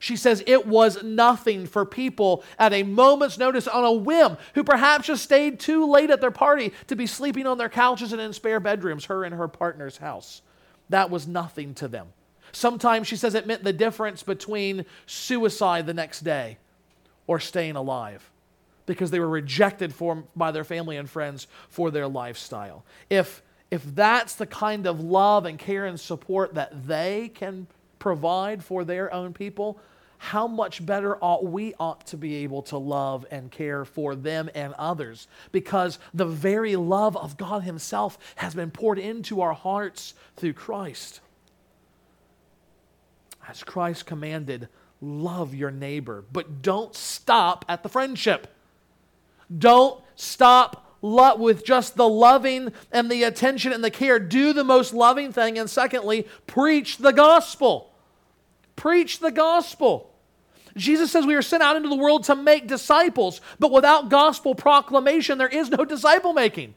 She 0.00 0.16
says 0.16 0.42
it 0.46 0.66
was 0.66 1.02
nothing 1.02 1.66
for 1.66 1.84
people 1.84 2.42
at 2.58 2.72
a 2.72 2.82
moment's 2.82 3.36
notice 3.36 3.68
on 3.68 3.84
a 3.84 3.92
whim 3.92 4.38
who 4.54 4.64
perhaps 4.64 5.06
just 5.06 5.22
stayed 5.22 5.60
too 5.60 5.86
late 5.86 6.08
at 6.10 6.22
their 6.22 6.30
party 6.30 6.72
to 6.86 6.96
be 6.96 7.06
sleeping 7.06 7.46
on 7.46 7.58
their 7.58 7.68
couches 7.68 8.12
and 8.12 8.20
in 8.20 8.32
spare 8.32 8.60
bedrooms, 8.60 9.04
her 9.04 9.24
and 9.24 9.34
her 9.34 9.46
partner's 9.46 9.98
house. 9.98 10.40
That 10.88 11.10
was 11.10 11.28
nothing 11.28 11.74
to 11.74 11.86
them. 11.86 12.08
Sometimes 12.50 13.08
she 13.08 13.16
says 13.16 13.34
it 13.34 13.46
meant 13.46 13.62
the 13.62 13.74
difference 13.74 14.22
between 14.22 14.86
suicide 15.04 15.86
the 15.86 15.94
next 15.94 16.22
day 16.22 16.56
or 17.26 17.38
staying 17.38 17.76
alive 17.76 18.30
because 18.86 19.10
they 19.10 19.20
were 19.20 19.28
rejected 19.28 19.94
for, 19.94 20.24
by 20.34 20.50
their 20.50 20.64
family 20.64 20.96
and 20.96 21.08
friends 21.08 21.46
for 21.68 21.90
their 21.90 22.08
lifestyle. 22.08 22.84
If, 23.10 23.42
if 23.70 23.84
that's 23.94 24.34
the 24.34 24.46
kind 24.46 24.86
of 24.86 24.98
love 24.98 25.44
and 25.44 25.58
care 25.58 25.84
and 25.84 26.00
support 26.00 26.54
that 26.54 26.86
they 26.86 27.30
can 27.34 27.66
provide 28.00 28.64
for 28.64 28.84
their 28.84 29.12
own 29.14 29.32
people, 29.32 29.78
how 30.18 30.48
much 30.48 30.84
better 30.84 31.16
ought 31.22 31.46
we 31.46 31.72
ought 31.78 32.06
to 32.08 32.16
be 32.16 32.36
able 32.36 32.62
to 32.62 32.76
love 32.76 33.24
and 33.30 33.50
care 33.50 33.84
for 33.84 34.14
them 34.14 34.50
and 34.54 34.74
others 34.74 35.28
because 35.52 35.98
the 36.12 36.26
very 36.26 36.76
love 36.76 37.16
of 37.16 37.36
God 37.36 37.62
himself 37.62 38.18
has 38.36 38.54
been 38.54 38.70
poured 38.70 38.98
into 38.98 39.40
our 39.40 39.54
hearts 39.54 40.14
through 40.36 40.52
Christ. 40.52 41.20
As 43.48 43.62
Christ 43.64 44.04
commanded, 44.04 44.68
love 45.00 45.54
your 45.54 45.70
neighbor, 45.70 46.24
but 46.30 46.60
don't 46.60 46.94
stop 46.94 47.64
at 47.66 47.82
the 47.82 47.88
friendship. 47.88 48.46
Don't 49.56 50.02
stop 50.16 50.86
with 51.02 51.64
just 51.64 51.96
the 51.96 52.08
loving 52.08 52.72
and 52.92 53.10
the 53.10 53.22
attention 53.22 53.72
and 53.72 53.82
the 53.82 53.90
care. 53.90 54.18
Do 54.18 54.52
the 54.52 54.64
most 54.64 54.92
loving 54.92 55.32
thing. 55.32 55.58
And 55.58 55.70
secondly, 55.70 56.28
preach 56.46 56.98
the 56.98 57.12
gospel. 57.12 57.89
Preach 58.80 59.18
the 59.18 59.30
gospel. 59.30 60.10
Jesus 60.74 61.12
says 61.12 61.26
we 61.26 61.34
are 61.34 61.42
sent 61.42 61.62
out 61.62 61.76
into 61.76 61.90
the 61.90 61.96
world 61.96 62.24
to 62.24 62.34
make 62.34 62.66
disciples, 62.66 63.42
but 63.58 63.70
without 63.70 64.08
gospel 64.08 64.54
proclamation, 64.54 65.36
there 65.36 65.48
is 65.48 65.68
no 65.68 65.84
disciple 65.84 66.32
making. 66.32 66.72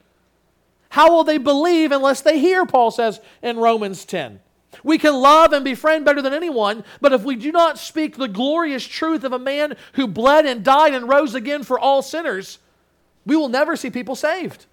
How 0.89 1.13
will 1.13 1.23
they 1.23 1.37
believe 1.37 1.93
unless 1.93 2.19
they 2.19 2.39
hear, 2.39 2.65
Paul 2.65 2.91
says 2.91 3.21
in 3.41 3.55
Romans 3.55 4.03
10. 4.03 4.41
We 4.83 4.97
can 4.97 5.13
love 5.13 5.53
and 5.53 5.63
befriend 5.63 6.03
better 6.03 6.21
than 6.21 6.33
anyone, 6.33 6.83
but 6.99 7.13
if 7.13 7.23
we 7.23 7.37
do 7.37 7.53
not 7.53 7.79
speak 7.79 8.17
the 8.17 8.27
glorious 8.27 8.85
truth 8.85 9.23
of 9.23 9.31
a 9.31 9.39
man 9.39 9.77
who 9.93 10.05
bled 10.05 10.45
and 10.45 10.61
died 10.61 10.93
and 10.93 11.07
rose 11.07 11.35
again 11.35 11.63
for 11.63 11.79
all 11.79 12.01
sinners, 12.01 12.59
we 13.25 13.37
will 13.37 13.47
never 13.47 13.77
see 13.77 13.89
people 13.89 14.17
saved. 14.17 14.65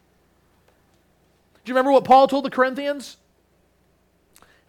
Do 1.65 1.71
you 1.71 1.75
remember 1.75 1.93
what 1.93 2.05
Paul 2.05 2.27
told 2.27 2.45
the 2.45 2.51
Corinthians? 2.51 3.19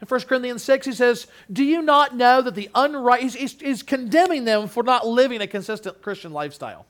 In 0.01 0.07
1 0.07 0.21
Corinthians 0.21 0.63
6, 0.63 0.87
he 0.87 0.91
says, 0.93 1.27
Do 1.51 1.63
you 1.63 1.81
not 1.81 2.15
know 2.15 2.41
that 2.41 2.55
the 2.55 2.69
unrighteous, 2.73 3.35
he's, 3.35 3.61
he's 3.61 3.83
condemning 3.83 4.45
them 4.45 4.67
for 4.67 4.81
not 4.83 5.05
living 5.05 5.41
a 5.41 5.47
consistent 5.47 6.01
Christian 6.01 6.33
lifestyle. 6.33 6.87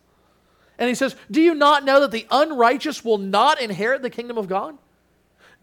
And 0.80 0.88
he 0.88 0.96
says, 0.96 1.16
Do 1.30 1.42
you 1.42 1.54
not 1.54 1.84
know 1.84 2.00
that 2.00 2.12
the 2.12 2.26
unrighteous 2.32 3.04
will 3.04 3.18
not 3.18 3.62
inherit 3.62 4.02
the 4.02 4.10
kingdom 4.10 4.38
of 4.38 4.48
God? 4.48 4.78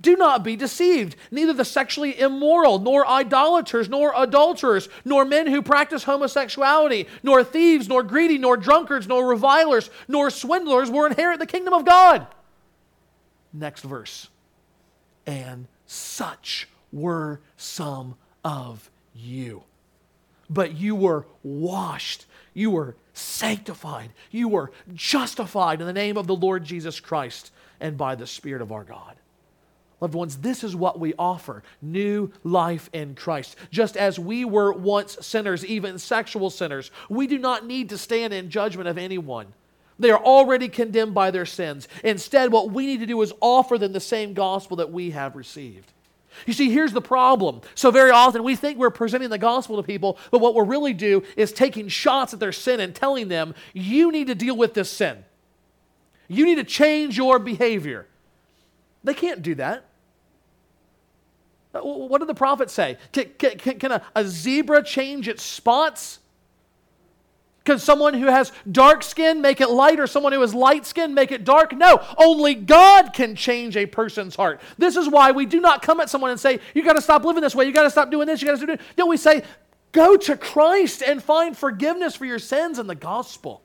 Do 0.00 0.14
not 0.14 0.44
be 0.44 0.54
deceived. 0.54 1.16
Neither 1.30 1.54
the 1.54 1.64
sexually 1.64 2.20
immoral, 2.20 2.78
nor 2.78 3.04
idolaters, 3.08 3.88
nor 3.88 4.12
adulterers, 4.14 4.88
nor 5.04 5.24
men 5.24 5.48
who 5.48 5.60
practice 5.60 6.04
homosexuality, 6.04 7.08
nor 7.24 7.42
thieves, 7.42 7.88
nor 7.88 8.04
greedy, 8.04 8.38
nor 8.38 8.56
drunkards, 8.56 9.08
nor 9.08 9.26
revilers, 9.26 9.90
nor 10.06 10.30
swindlers 10.30 10.88
will 10.90 11.06
inherit 11.06 11.40
the 11.40 11.46
kingdom 11.46 11.74
of 11.74 11.84
God. 11.84 12.28
Next 13.52 13.82
verse. 13.82 14.28
And 15.26 15.66
such 15.86 16.68
were 16.92 17.40
some 17.56 18.14
of 18.44 18.90
you. 19.14 19.62
But 20.50 20.76
you 20.76 20.94
were 20.94 21.26
washed, 21.42 22.24
you 22.54 22.70
were 22.70 22.96
sanctified, 23.12 24.10
you 24.30 24.48
were 24.48 24.72
justified 24.94 25.80
in 25.80 25.86
the 25.86 25.92
name 25.92 26.16
of 26.16 26.26
the 26.26 26.36
Lord 26.36 26.64
Jesus 26.64 27.00
Christ 27.00 27.52
and 27.80 27.96
by 27.98 28.14
the 28.14 28.26
Spirit 28.26 28.62
of 28.62 28.72
our 28.72 28.84
God. 28.84 29.16
Loved 30.00 30.14
ones, 30.14 30.36
this 30.38 30.62
is 30.62 30.76
what 30.76 31.00
we 31.00 31.12
offer 31.18 31.64
new 31.82 32.30
life 32.44 32.88
in 32.92 33.16
Christ. 33.16 33.56
Just 33.70 33.96
as 33.96 34.18
we 34.18 34.44
were 34.44 34.72
once 34.72 35.18
sinners, 35.20 35.66
even 35.66 35.98
sexual 35.98 36.50
sinners, 36.50 36.92
we 37.08 37.26
do 37.26 37.36
not 37.36 37.66
need 37.66 37.88
to 37.88 37.98
stand 37.98 38.32
in 38.32 38.48
judgment 38.48 38.88
of 38.88 38.96
anyone. 38.96 39.46
They 39.98 40.10
are 40.12 40.22
already 40.22 40.68
condemned 40.68 41.14
by 41.14 41.32
their 41.32 41.46
sins. 41.46 41.88
Instead, 42.04 42.52
what 42.52 42.70
we 42.70 42.86
need 42.86 43.00
to 43.00 43.06
do 43.06 43.20
is 43.22 43.32
offer 43.40 43.76
them 43.76 43.92
the 43.92 43.98
same 43.98 44.34
gospel 44.34 44.76
that 44.76 44.92
we 44.92 45.10
have 45.10 45.34
received. 45.34 45.92
You 46.46 46.52
see, 46.52 46.70
here's 46.70 46.92
the 46.92 47.00
problem. 47.00 47.60
So, 47.74 47.90
very 47.90 48.10
often 48.10 48.42
we 48.42 48.56
think 48.56 48.78
we're 48.78 48.90
presenting 48.90 49.30
the 49.30 49.38
gospel 49.38 49.76
to 49.76 49.82
people, 49.82 50.18
but 50.30 50.40
what 50.40 50.54
we're 50.54 50.64
really 50.64 50.92
do 50.92 51.22
is 51.36 51.52
taking 51.52 51.88
shots 51.88 52.32
at 52.32 52.40
their 52.40 52.52
sin 52.52 52.80
and 52.80 52.94
telling 52.94 53.28
them, 53.28 53.54
you 53.72 54.12
need 54.12 54.26
to 54.28 54.34
deal 54.34 54.56
with 54.56 54.74
this 54.74 54.90
sin. 54.90 55.24
You 56.28 56.44
need 56.44 56.56
to 56.56 56.64
change 56.64 57.16
your 57.16 57.38
behavior. 57.38 58.06
They 59.04 59.14
can't 59.14 59.42
do 59.42 59.54
that. 59.56 59.84
Uh, 61.74 61.80
what 61.80 62.18
did 62.18 62.28
the 62.28 62.34
prophet 62.34 62.70
say? 62.70 62.98
Can, 63.12 63.30
can, 63.38 63.78
can 63.78 63.92
a, 63.92 64.02
a 64.14 64.24
zebra 64.24 64.82
change 64.82 65.28
its 65.28 65.42
spots? 65.42 66.18
Can 67.68 67.78
someone 67.78 68.14
who 68.14 68.28
has 68.28 68.50
dark 68.72 69.02
skin 69.02 69.42
make 69.42 69.60
it 69.60 69.68
light 69.68 70.00
or 70.00 70.06
someone 70.06 70.32
who 70.32 70.40
has 70.40 70.54
light 70.54 70.86
skin 70.86 71.12
make 71.12 71.32
it 71.32 71.44
dark? 71.44 71.76
No, 71.76 72.02
only 72.16 72.54
God 72.54 73.12
can 73.12 73.36
change 73.36 73.76
a 73.76 73.84
person's 73.84 74.34
heart. 74.34 74.62
This 74.78 74.96
is 74.96 75.06
why 75.06 75.32
we 75.32 75.44
do 75.44 75.60
not 75.60 75.82
come 75.82 76.00
at 76.00 76.08
someone 76.08 76.30
and 76.30 76.40
say, 76.40 76.60
You 76.72 76.82
got 76.82 76.94
to 76.94 77.02
stop 77.02 77.26
living 77.26 77.42
this 77.42 77.54
way. 77.54 77.66
You 77.66 77.72
got 77.72 77.82
to 77.82 77.90
stop 77.90 78.10
doing 78.10 78.26
this. 78.26 78.40
You 78.40 78.46
got 78.46 78.52
to 78.52 78.56
stop 78.56 78.68
doing 78.68 78.78
No, 78.96 79.04
we 79.04 79.18
say, 79.18 79.42
Go 79.92 80.16
to 80.16 80.34
Christ 80.34 81.02
and 81.02 81.22
find 81.22 81.54
forgiveness 81.54 82.16
for 82.16 82.24
your 82.24 82.38
sins 82.38 82.78
in 82.78 82.86
the 82.86 82.94
gospel. 82.94 83.60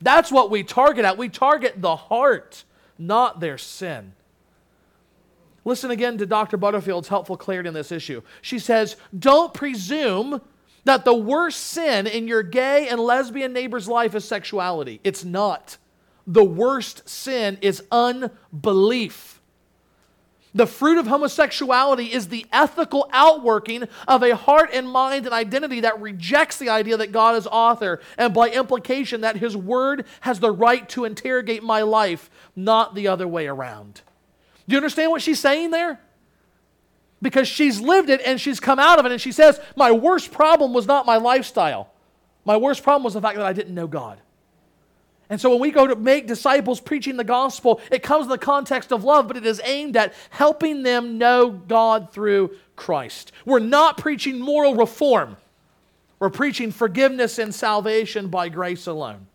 That's 0.00 0.32
what 0.32 0.50
we 0.50 0.64
target 0.64 1.04
at. 1.04 1.16
We 1.16 1.28
target 1.28 1.80
the 1.80 1.94
heart, 1.94 2.64
not 2.98 3.38
their 3.38 3.58
sin. 3.58 4.12
Listen 5.64 5.92
again 5.92 6.18
to 6.18 6.26
Dr. 6.26 6.56
Butterfield's 6.56 7.06
helpful 7.06 7.36
clarity 7.36 7.68
on 7.68 7.74
this 7.74 7.92
issue. 7.92 8.22
She 8.42 8.58
says, 8.58 8.96
Don't 9.16 9.54
presume 9.54 10.40
that 10.84 11.04
the 11.04 11.14
worst 11.14 11.60
sin 11.60 12.06
in 12.06 12.26
your 12.26 12.42
gay 12.42 12.88
and 12.88 13.00
lesbian 13.00 13.52
neighbor's 13.52 13.88
life 13.88 14.14
is 14.14 14.24
sexuality. 14.24 15.00
It's 15.04 15.24
not. 15.24 15.76
The 16.26 16.44
worst 16.44 17.08
sin 17.08 17.58
is 17.60 17.82
unbelief. 17.90 19.40
The 20.52 20.66
fruit 20.66 20.98
of 20.98 21.06
homosexuality 21.06 22.12
is 22.12 22.28
the 22.28 22.44
ethical 22.52 23.08
outworking 23.12 23.84
of 24.08 24.22
a 24.22 24.34
heart 24.34 24.70
and 24.72 24.88
mind 24.88 25.26
and 25.26 25.34
identity 25.34 25.80
that 25.80 26.00
rejects 26.00 26.58
the 26.58 26.70
idea 26.70 26.96
that 26.96 27.12
God 27.12 27.36
is 27.36 27.46
author, 27.46 28.00
and 28.18 28.34
by 28.34 28.48
implication, 28.48 29.20
that 29.20 29.36
His 29.36 29.56
Word 29.56 30.06
has 30.22 30.40
the 30.40 30.50
right 30.50 30.88
to 30.90 31.04
interrogate 31.04 31.62
my 31.62 31.82
life, 31.82 32.30
not 32.56 32.96
the 32.96 33.06
other 33.06 33.28
way 33.28 33.46
around. 33.46 34.02
Do 34.68 34.74
you 34.74 34.78
understand 34.78 35.12
what 35.12 35.22
she's 35.22 35.38
saying 35.38 35.70
there? 35.70 36.00
Because 37.22 37.48
she's 37.48 37.80
lived 37.80 38.08
it 38.08 38.20
and 38.24 38.40
she's 38.40 38.60
come 38.60 38.78
out 38.78 38.98
of 38.98 39.06
it. 39.06 39.12
And 39.12 39.20
she 39.20 39.32
says, 39.32 39.60
My 39.76 39.90
worst 39.90 40.32
problem 40.32 40.72
was 40.72 40.86
not 40.86 41.06
my 41.06 41.16
lifestyle. 41.16 41.92
My 42.44 42.56
worst 42.56 42.82
problem 42.82 43.04
was 43.04 43.14
the 43.14 43.20
fact 43.20 43.36
that 43.36 43.46
I 43.46 43.52
didn't 43.52 43.74
know 43.74 43.86
God. 43.86 44.20
And 45.28 45.40
so 45.40 45.50
when 45.50 45.60
we 45.60 45.70
go 45.70 45.86
to 45.86 45.94
make 45.94 46.26
disciples 46.26 46.80
preaching 46.80 47.16
the 47.16 47.24
gospel, 47.24 47.80
it 47.92 48.02
comes 48.02 48.24
in 48.24 48.30
the 48.30 48.38
context 48.38 48.92
of 48.92 49.04
love, 49.04 49.28
but 49.28 49.36
it 49.36 49.46
is 49.46 49.60
aimed 49.64 49.96
at 49.96 50.12
helping 50.30 50.82
them 50.82 51.18
know 51.18 51.50
God 51.50 52.12
through 52.12 52.56
Christ. 52.74 53.30
We're 53.44 53.60
not 53.60 53.96
preaching 53.96 54.40
moral 54.40 54.74
reform, 54.74 55.36
we're 56.18 56.30
preaching 56.30 56.72
forgiveness 56.72 57.38
and 57.38 57.54
salvation 57.54 58.28
by 58.28 58.48
grace 58.48 58.86
alone. 58.86 59.26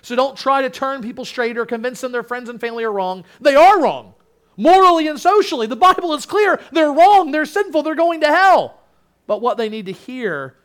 So 0.00 0.16
don't 0.16 0.36
try 0.36 0.62
to 0.62 0.70
turn 0.70 1.02
people 1.02 1.24
straight 1.24 1.58
or 1.58 1.66
convince 1.66 2.00
them 2.00 2.12
their 2.12 2.22
friends 2.22 2.48
and 2.48 2.60
family 2.60 2.84
are 2.84 2.92
wrong. 2.92 3.24
They 3.40 3.56
are 3.56 3.82
wrong 3.82 4.14
morally 4.58 5.08
and 5.08 5.18
socially. 5.18 5.66
The 5.66 5.76
Bible 5.76 6.12
is 6.12 6.26
clear. 6.26 6.60
They're 6.72 6.92
wrong, 6.92 7.30
they're 7.30 7.46
sinful, 7.46 7.82
they're 7.82 7.94
going 7.94 8.20
to 8.20 8.26
hell. 8.26 8.80
But 9.26 9.40
what 9.40 9.56
they 9.56 9.70
need 9.70 9.86
to 9.86 9.92
hear, 9.92 10.56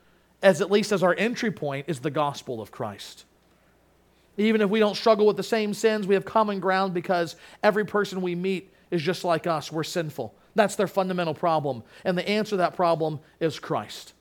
as 0.42 0.60
at 0.60 0.70
least 0.70 0.92
as 0.92 1.04
our 1.04 1.16
entry 1.18 1.52
point, 1.52 1.86
is 1.88 2.00
the 2.02 2.12
gospel 2.12 2.62
of 2.62 2.72
Christ. 2.72 3.24
Even 4.36 4.62
if 4.62 4.70
we 4.70 4.80
don't 4.80 4.96
struggle 4.96 5.28
with 5.28 5.38
the 5.38 5.44
same 5.44 5.74
sins, 5.74 6.08
we 6.08 6.16
have 6.16 6.26
common 6.26 6.60
ground 6.60 6.94
because 6.94 7.36
every 7.62 7.86
person 7.86 8.22
we 8.22 8.36
meet 8.36 8.74
is 8.90 9.02
just 9.02 9.24
like 9.24 9.48
us. 9.48 9.72
We're 9.72 9.84
sinful. 9.84 10.34
That's 10.56 10.76
their 10.76 10.88
fundamental 10.88 11.34
problem. 11.34 11.84
And 12.04 12.18
the 12.18 12.28
answer 12.28 12.52
to 12.52 12.58
that 12.58 12.76
problem 12.76 13.20
is 13.40 13.60
Christ. 13.60 14.14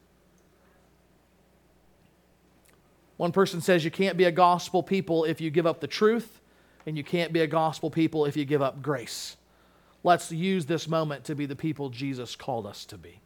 One 3.17 3.33
person 3.33 3.61
says 3.61 3.85
you 3.85 3.91
can't 3.91 4.17
be 4.17 4.25
a 4.25 4.33
gospel 4.33 4.83
people 4.83 5.25
if 5.25 5.41
you 5.41 5.51
give 5.51 5.67
up 5.67 5.81
the 5.81 5.87
truth, 5.87 6.41
and 6.87 6.97
you 6.97 7.05
can't 7.05 7.33
be 7.33 7.41
a 7.41 7.47
gospel 7.47 7.91
people 7.91 8.25
if 8.27 8.37
you 8.37 8.45
give 8.45 8.61
up 8.61 8.83
grace. 8.83 9.37
Let's 10.05 10.33
use 10.33 10.67
this 10.67 10.89
moment 10.89 11.25
to 11.25 11.35
be 11.35 11.47
the 11.47 11.57
people 11.57 11.91
Jesus 11.91 12.35
called 12.37 12.67
us 12.67 12.85
to 12.87 12.99
be. 12.99 13.21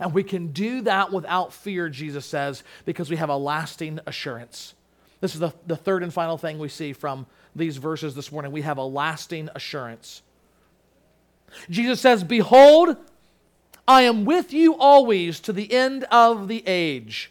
And 0.00 0.12
we 0.12 0.24
can 0.24 0.48
do 0.48 0.82
that 0.82 1.12
without 1.12 1.52
fear, 1.52 1.88
Jesus 1.88 2.26
says, 2.26 2.64
because 2.84 3.08
we 3.08 3.16
have 3.16 3.28
a 3.28 3.36
lasting 3.36 4.00
assurance. 4.06 4.74
This 5.20 5.34
is 5.34 5.40
the, 5.40 5.52
the 5.66 5.76
third 5.76 6.02
and 6.02 6.12
final 6.12 6.36
thing 6.36 6.58
we 6.58 6.68
see 6.68 6.92
from 6.92 7.26
these 7.54 7.76
verses 7.76 8.14
this 8.14 8.32
morning. 8.32 8.52
We 8.52 8.62
have 8.62 8.78
a 8.78 8.84
lasting 8.84 9.48
assurance. 9.54 10.22
Jesus 11.70 12.00
says, 12.00 12.24
Behold, 12.24 12.96
I 13.88 14.02
am 14.02 14.24
with 14.24 14.52
you 14.52 14.74
always 14.76 15.40
to 15.40 15.52
the 15.52 15.72
end 15.72 16.04
of 16.10 16.48
the 16.48 16.62
age. 16.66 17.30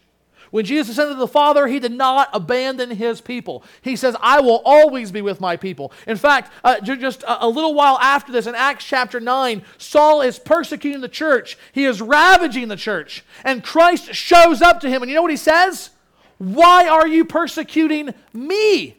When 0.55 0.63
Jesus 0.63 0.91
ascended 0.93 1.15
to 1.15 1.19
the 1.19 1.27
Father, 1.27 1.67
he 1.67 1.81
did 1.81 1.91
not 1.91 2.29
abandon 2.31 2.89
his 2.89 3.19
people. 3.19 3.61
He 3.81 3.97
says, 3.97 4.15
I 4.21 4.39
will 4.39 4.61
always 4.63 5.11
be 5.11 5.21
with 5.21 5.41
my 5.41 5.57
people. 5.57 5.91
In 6.07 6.15
fact, 6.15 6.49
uh, 6.63 6.79
just 6.79 7.25
a, 7.27 7.49
little 7.49 7.73
while 7.73 7.99
after 7.99 8.31
this, 8.31 8.47
in 8.47 8.55
Acts 8.55 8.85
chapter 8.85 9.19
9, 9.19 9.63
Saul 9.77 10.21
is 10.21 10.39
persecuting 10.39 11.01
the 11.01 11.09
church, 11.09 11.57
he 11.73 11.83
is 11.83 12.01
ravaging 12.01 12.69
the 12.69 12.77
church. 12.77 13.25
And 13.43 13.65
Christ 13.65 14.13
shows 14.13 14.61
up 14.61 14.79
to 14.79 14.89
him, 14.89 15.01
and 15.01 15.09
you 15.09 15.15
know 15.15 15.23
what 15.23 15.31
he 15.31 15.35
says? 15.35 15.89
Why 16.37 16.87
are 16.87 17.05
you 17.05 17.25
persecuting 17.25 18.13
me? 18.31 18.95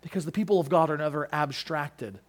Because 0.00 0.24
the 0.24 0.30
people 0.30 0.60
of 0.60 0.68
God 0.68 0.90
are 0.90 0.96
never 0.96 1.28
abstracted 1.32 2.20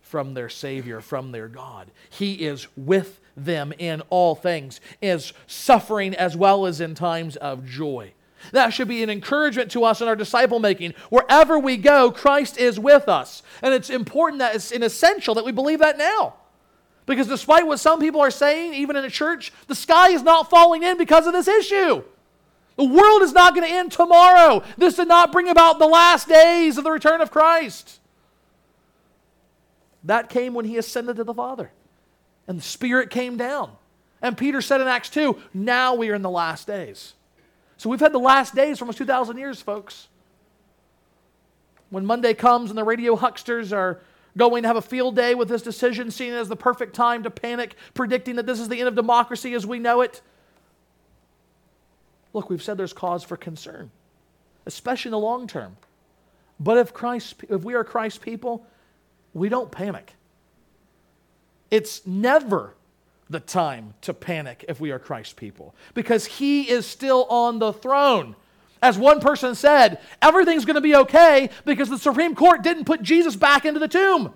from 0.00 0.32
their 0.32 0.48
Savior, 0.48 1.02
from 1.02 1.30
their 1.30 1.48
God. 1.48 1.90
He 2.08 2.36
is 2.36 2.68
with 2.74 3.20
them 3.36 3.72
in 3.78 4.02
all 4.10 4.34
things, 4.34 4.80
is 5.00 5.32
suffering 5.46 6.14
as 6.14 6.36
well 6.36 6.66
as 6.66 6.80
in 6.80 6.94
times 6.94 7.36
of 7.36 7.66
joy. 7.66 8.12
That 8.50 8.70
should 8.70 8.88
be 8.88 9.02
an 9.02 9.10
encouragement 9.10 9.70
to 9.72 9.84
us 9.84 10.00
in 10.00 10.08
our 10.08 10.16
disciple 10.16 10.58
making. 10.58 10.94
Wherever 11.10 11.58
we 11.58 11.76
go, 11.76 12.10
Christ 12.10 12.58
is 12.58 12.78
with 12.78 13.08
us. 13.08 13.42
And 13.62 13.72
it's 13.72 13.88
important 13.90 14.40
that 14.40 14.54
it's 14.56 14.72
an 14.72 14.82
essential 14.82 15.34
that 15.36 15.44
we 15.44 15.52
believe 15.52 15.78
that 15.78 15.96
now. 15.96 16.34
Because 17.06 17.28
despite 17.28 17.66
what 17.66 17.80
some 17.80 18.00
people 18.00 18.20
are 18.20 18.30
saying, 18.30 18.74
even 18.74 18.96
in 18.96 19.04
a 19.04 19.10
church, 19.10 19.52
the 19.68 19.74
sky 19.74 20.10
is 20.10 20.22
not 20.22 20.50
falling 20.50 20.82
in 20.82 20.98
because 20.98 21.26
of 21.26 21.32
this 21.32 21.48
issue. 21.48 22.02
The 22.76 22.84
world 22.84 23.22
is 23.22 23.32
not 23.32 23.54
going 23.54 23.68
to 23.68 23.74
end 23.74 23.92
tomorrow. 23.92 24.62
This 24.76 24.96
did 24.96 25.08
not 25.08 25.30
bring 25.30 25.48
about 25.48 25.78
the 25.78 25.86
last 25.86 26.28
days 26.28 26.78
of 26.78 26.84
the 26.84 26.90
return 26.90 27.20
of 27.20 27.30
Christ. 27.30 28.00
That 30.04 30.28
came 30.28 30.54
when 30.54 30.64
he 30.64 30.78
ascended 30.78 31.16
to 31.16 31.24
the 31.24 31.34
Father 31.34 31.70
and 32.46 32.58
the 32.58 32.62
Spirit 32.62 33.10
came 33.10 33.36
down. 33.36 33.72
And 34.20 34.36
Peter 34.36 34.60
said 34.60 34.80
in 34.80 34.86
Acts 34.86 35.10
2, 35.10 35.36
now 35.52 35.94
we 35.94 36.10
are 36.10 36.14
in 36.14 36.22
the 36.22 36.30
last 36.30 36.66
days. 36.66 37.14
So 37.76 37.90
we've 37.90 38.00
had 38.00 38.12
the 38.12 38.18
last 38.18 38.54
days 38.54 38.78
for 38.78 38.84
almost 38.84 38.98
2,000 38.98 39.36
years, 39.38 39.60
folks. 39.60 40.08
When 41.90 42.06
Monday 42.06 42.32
comes 42.32 42.70
and 42.70 42.78
the 42.78 42.84
radio 42.84 43.16
hucksters 43.16 43.72
are 43.72 44.00
going 44.36 44.62
to 44.62 44.68
have 44.68 44.76
a 44.76 44.82
field 44.82 45.16
day 45.16 45.34
with 45.34 45.48
this 45.48 45.62
decision, 45.62 46.10
seen 46.10 46.32
as 46.32 46.48
the 46.48 46.56
perfect 46.56 46.94
time 46.94 47.24
to 47.24 47.30
panic, 47.30 47.74
predicting 47.94 48.36
that 48.36 48.46
this 48.46 48.60
is 48.60 48.68
the 48.68 48.78
end 48.78 48.88
of 48.88 48.94
democracy 48.94 49.54
as 49.54 49.66
we 49.66 49.78
know 49.78 50.00
it. 50.00 50.22
Look, 52.32 52.48
we've 52.48 52.62
said 52.62 52.78
there's 52.78 52.94
cause 52.94 53.24
for 53.24 53.36
concern, 53.36 53.90
especially 54.64 55.08
in 55.08 55.12
the 55.12 55.18
long 55.18 55.46
term. 55.46 55.76
But 56.58 56.78
if 56.78 56.94
Christ, 56.94 57.44
if 57.50 57.64
we 57.64 57.74
are 57.74 57.84
Christ's 57.84 58.18
people, 58.18 58.64
we 59.34 59.48
don't 59.48 59.70
panic. 59.70 60.14
It's 61.72 62.06
never 62.06 62.74
the 63.30 63.40
time 63.40 63.94
to 64.02 64.12
panic 64.12 64.62
if 64.68 64.78
we 64.78 64.90
are 64.90 64.98
Christ 64.98 65.36
people 65.36 65.74
because 65.94 66.26
he 66.26 66.70
is 66.70 66.86
still 66.86 67.24
on 67.24 67.58
the 67.58 67.72
throne. 67.72 68.36
As 68.82 68.98
one 68.98 69.20
person 69.20 69.54
said, 69.54 69.98
everything's 70.20 70.66
going 70.66 70.74
to 70.74 70.82
be 70.82 70.94
okay 70.94 71.48
because 71.64 71.88
the 71.88 71.96
Supreme 71.96 72.34
Court 72.34 72.62
didn't 72.62 72.84
put 72.84 73.02
Jesus 73.02 73.36
back 73.36 73.64
into 73.64 73.80
the 73.80 73.88
tomb. 73.88 74.34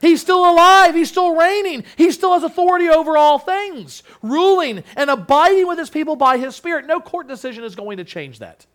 He's 0.00 0.20
still 0.20 0.48
alive. 0.48 0.94
He's 0.94 1.08
still 1.08 1.34
reigning. 1.34 1.82
He 1.96 2.12
still 2.12 2.32
has 2.34 2.44
authority 2.44 2.88
over 2.88 3.18
all 3.18 3.40
things, 3.40 4.04
ruling 4.22 4.84
and 4.94 5.10
abiding 5.10 5.66
with 5.66 5.80
his 5.80 5.90
people 5.90 6.14
by 6.14 6.38
his 6.38 6.54
Spirit. 6.54 6.86
No 6.86 7.00
court 7.00 7.26
decision 7.26 7.64
is 7.64 7.74
going 7.74 7.96
to 7.96 8.04
change 8.04 8.38
that. 8.38 8.66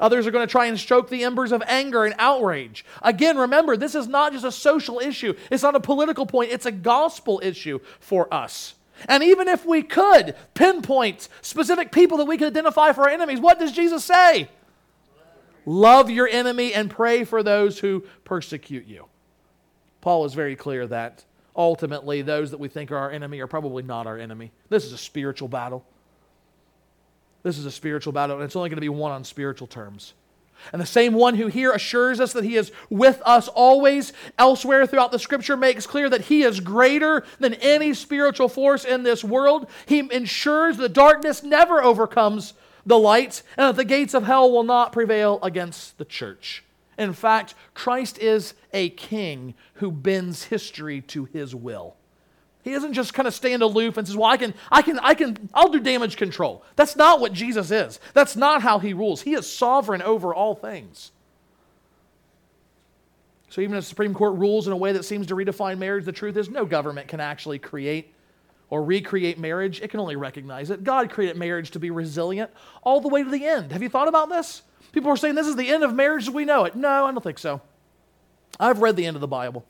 Others 0.00 0.26
are 0.26 0.30
going 0.30 0.46
to 0.46 0.50
try 0.50 0.66
and 0.66 0.78
stroke 0.78 1.08
the 1.08 1.24
embers 1.24 1.52
of 1.52 1.62
anger 1.66 2.04
and 2.04 2.14
outrage. 2.18 2.84
Again, 3.02 3.36
remember, 3.36 3.76
this 3.76 3.94
is 3.94 4.06
not 4.06 4.32
just 4.32 4.44
a 4.44 4.52
social 4.52 4.98
issue, 4.98 5.34
it's 5.50 5.62
not 5.62 5.74
a 5.74 5.80
political 5.80 6.26
point, 6.26 6.52
it's 6.52 6.66
a 6.66 6.72
gospel 6.72 7.40
issue 7.42 7.80
for 8.00 8.32
us. 8.32 8.74
And 9.08 9.22
even 9.22 9.48
if 9.48 9.66
we 9.66 9.82
could 9.82 10.34
pinpoint 10.54 11.28
specific 11.42 11.92
people 11.92 12.18
that 12.18 12.24
we 12.24 12.38
could 12.38 12.48
identify 12.48 12.92
for 12.92 13.02
our 13.02 13.10
enemies, 13.10 13.40
what 13.40 13.58
does 13.58 13.72
Jesus 13.72 14.04
say? 14.04 14.48
Love 15.66 16.08
your 16.10 16.28
enemy 16.28 16.72
and 16.72 16.90
pray 16.90 17.24
for 17.24 17.42
those 17.42 17.78
who 17.78 18.04
persecute 18.24 18.86
you. 18.86 19.06
Paul 20.00 20.24
is 20.24 20.34
very 20.34 20.54
clear 20.54 20.86
that 20.86 21.24
ultimately 21.56 22.22
those 22.22 22.52
that 22.52 22.60
we 22.60 22.68
think 22.68 22.92
are 22.92 22.96
our 22.96 23.10
enemy 23.10 23.40
are 23.40 23.48
probably 23.48 23.82
not 23.82 24.06
our 24.06 24.16
enemy. 24.16 24.52
This 24.68 24.84
is 24.84 24.92
a 24.92 24.98
spiritual 24.98 25.48
battle. 25.48 25.84
This 27.46 27.58
is 27.58 27.64
a 27.64 27.70
spiritual 27.70 28.12
battle, 28.12 28.34
and 28.34 28.44
it's 28.44 28.56
only 28.56 28.70
going 28.70 28.78
to 28.78 28.80
be 28.80 28.88
won 28.88 29.12
on 29.12 29.22
spiritual 29.22 29.68
terms. 29.68 30.14
And 30.72 30.82
the 30.82 30.86
same 30.86 31.12
one 31.12 31.36
who 31.36 31.46
here 31.46 31.70
assures 31.70 32.18
us 32.18 32.32
that 32.32 32.42
he 32.42 32.56
is 32.56 32.72
with 32.90 33.22
us 33.24 33.46
always, 33.46 34.12
elsewhere 34.36 34.84
throughout 34.84 35.12
the 35.12 35.20
scripture 35.20 35.56
makes 35.56 35.86
clear 35.86 36.08
that 36.08 36.22
he 36.22 36.42
is 36.42 36.58
greater 36.58 37.24
than 37.38 37.54
any 37.54 37.94
spiritual 37.94 38.48
force 38.48 38.84
in 38.84 39.04
this 39.04 39.22
world. 39.22 39.70
He 39.86 40.00
ensures 40.12 40.76
the 40.76 40.88
darkness 40.88 41.44
never 41.44 41.80
overcomes 41.80 42.54
the 42.84 42.98
light, 42.98 43.44
and 43.56 43.68
that 43.68 43.76
the 43.76 43.84
gates 43.84 44.12
of 44.12 44.24
hell 44.24 44.50
will 44.50 44.64
not 44.64 44.92
prevail 44.92 45.38
against 45.40 45.98
the 45.98 46.04
church. 46.04 46.64
In 46.98 47.12
fact, 47.12 47.54
Christ 47.74 48.18
is 48.18 48.54
a 48.72 48.88
king 48.88 49.54
who 49.74 49.92
bends 49.92 50.46
history 50.46 51.00
to 51.02 51.26
his 51.26 51.54
will. 51.54 51.95
He 52.66 52.72
doesn't 52.72 52.94
just 52.94 53.14
kind 53.14 53.28
of 53.28 53.32
stand 53.32 53.62
aloof 53.62 53.96
and 53.96 54.04
says, 54.04 54.16
Well, 54.16 54.28
I 54.28 54.36
can, 54.36 54.52
I 54.72 54.82
can, 54.82 54.98
I 54.98 55.14
can, 55.14 55.48
I'll 55.54 55.68
do 55.68 55.78
damage 55.78 56.16
control. 56.16 56.64
That's 56.74 56.96
not 56.96 57.20
what 57.20 57.32
Jesus 57.32 57.70
is. 57.70 58.00
That's 58.12 58.34
not 58.34 58.60
how 58.60 58.80
he 58.80 58.92
rules. 58.92 59.22
He 59.22 59.34
is 59.34 59.48
sovereign 59.48 60.02
over 60.02 60.34
all 60.34 60.56
things. 60.56 61.12
So 63.50 63.60
even 63.60 63.76
if 63.76 63.84
the 63.84 63.88
Supreme 63.88 64.14
Court 64.14 64.34
rules 64.34 64.66
in 64.66 64.72
a 64.72 64.76
way 64.76 64.90
that 64.94 65.04
seems 65.04 65.28
to 65.28 65.36
redefine 65.36 65.78
marriage, 65.78 66.04
the 66.04 66.10
truth 66.10 66.36
is 66.36 66.50
no 66.50 66.64
government 66.64 67.06
can 67.06 67.20
actually 67.20 67.60
create 67.60 68.12
or 68.68 68.82
recreate 68.82 69.38
marriage. 69.38 69.80
It 69.80 69.92
can 69.92 70.00
only 70.00 70.16
recognize 70.16 70.70
it. 70.70 70.82
God 70.82 71.08
created 71.08 71.36
marriage 71.36 71.70
to 71.70 71.78
be 71.78 71.92
resilient 71.92 72.50
all 72.82 73.00
the 73.00 73.06
way 73.06 73.22
to 73.22 73.30
the 73.30 73.46
end. 73.46 73.70
Have 73.70 73.82
you 73.84 73.88
thought 73.88 74.08
about 74.08 74.28
this? 74.28 74.62
People 74.90 75.12
are 75.12 75.16
saying 75.16 75.36
this 75.36 75.46
is 75.46 75.54
the 75.54 75.68
end 75.68 75.84
of 75.84 75.94
marriage 75.94 76.24
as 76.24 76.30
we 76.30 76.44
know 76.44 76.64
it. 76.64 76.74
No, 76.74 77.06
I 77.06 77.12
don't 77.12 77.22
think 77.22 77.38
so. 77.38 77.60
I've 78.58 78.80
read 78.80 78.96
the 78.96 79.06
end 79.06 79.16
of 79.16 79.20
the 79.20 79.28
Bible. 79.28 79.64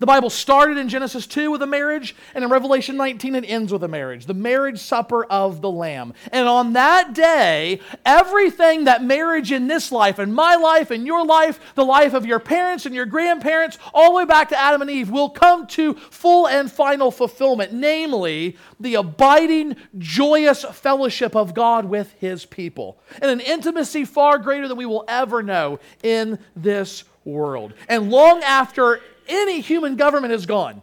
The 0.00 0.06
Bible 0.06 0.30
started 0.30 0.78
in 0.78 0.88
Genesis 0.88 1.26
2 1.26 1.50
with 1.50 1.60
a 1.60 1.66
marriage, 1.66 2.14
and 2.32 2.44
in 2.44 2.50
Revelation 2.50 2.96
19 2.96 3.34
it 3.34 3.44
ends 3.44 3.72
with 3.72 3.82
a 3.82 3.88
marriage, 3.88 4.26
the 4.26 4.34
marriage 4.34 4.78
supper 4.78 5.24
of 5.24 5.60
the 5.60 5.70
Lamb. 5.70 6.14
And 6.30 6.46
on 6.46 6.74
that 6.74 7.14
day, 7.14 7.80
everything 8.06 8.84
that 8.84 9.02
marriage 9.02 9.50
in 9.50 9.66
this 9.66 9.90
life, 9.90 10.20
and 10.20 10.32
my 10.32 10.54
life, 10.54 10.92
and 10.92 11.04
your 11.04 11.26
life, 11.26 11.58
the 11.74 11.84
life 11.84 12.14
of 12.14 12.24
your 12.24 12.38
parents 12.38 12.86
and 12.86 12.94
your 12.94 13.06
grandparents, 13.06 13.76
all 13.92 14.12
the 14.12 14.18
way 14.18 14.24
back 14.24 14.50
to 14.50 14.60
Adam 14.60 14.82
and 14.82 14.90
Eve, 14.90 15.10
will 15.10 15.30
come 15.30 15.66
to 15.66 15.94
full 15.94 16.46
and 16.46 16.70
final 16.70 17.10
fulfillment, 17.10 17.72
namely 17.72 18.56
the 18.78 18.94
abiding, 18.94 19.74
joyous 19.98 20.62
fellowship 20.62 21.34
of 21.34 21.54
God 21.54 21.86
with 21.86 22.12
his 22.20 22.44
people, 22.44 23.00
and 23.20 23.32
an 23.32 23.40
intimacy 23.40 24.04
far 24.04 24.38
greater 24.38 24.68
than 24.68 24.76
we 24.76 24.86
will 24.86 25.04
ever 25.08 25.42
know 25.42 25.80
in 26.04 26.38
this 26.54 27.02
world. 27.24 27.74
And 27.88 28.10
long 28.12 28.42
after 28.44 29.00
any 29.28 29.60
human 29.60 29.96
government 29.96 30.32
is 30.32 30.46
gone, 30.46 30.82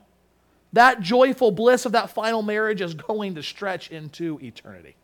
that 0.74 1.02
joyful 1.02 1.52
bliss 1.52 1.86
of 1.86 1.94
that 1.94 2.10
final 2.10 2.42
marriage 2.42 2.82
is 2.82 2.94
going 2.94 3.36
to 3.36 3.44
stretch 3.44 3.92
into 3.92 4.40
eternity. 4.42 4.96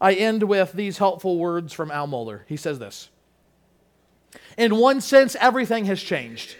I 0.00 0.14
end 0.14 0.42
with 0.42 0.72
these 0.72 0.98
helpful 0.98 1.38
words 1.38 1.72
from 1.72 1.90
Al 1.90 2.08
Mohler. 2.08 2.40
He 2.46 2.56
says 2.56 2.78
this 2.78 3.08
In 4.58 4.76
one 4.76 5.00
sense, 5.00 5.36
everything 5.40 5.84
has 5.86 6.02
changed, 6.02 6.56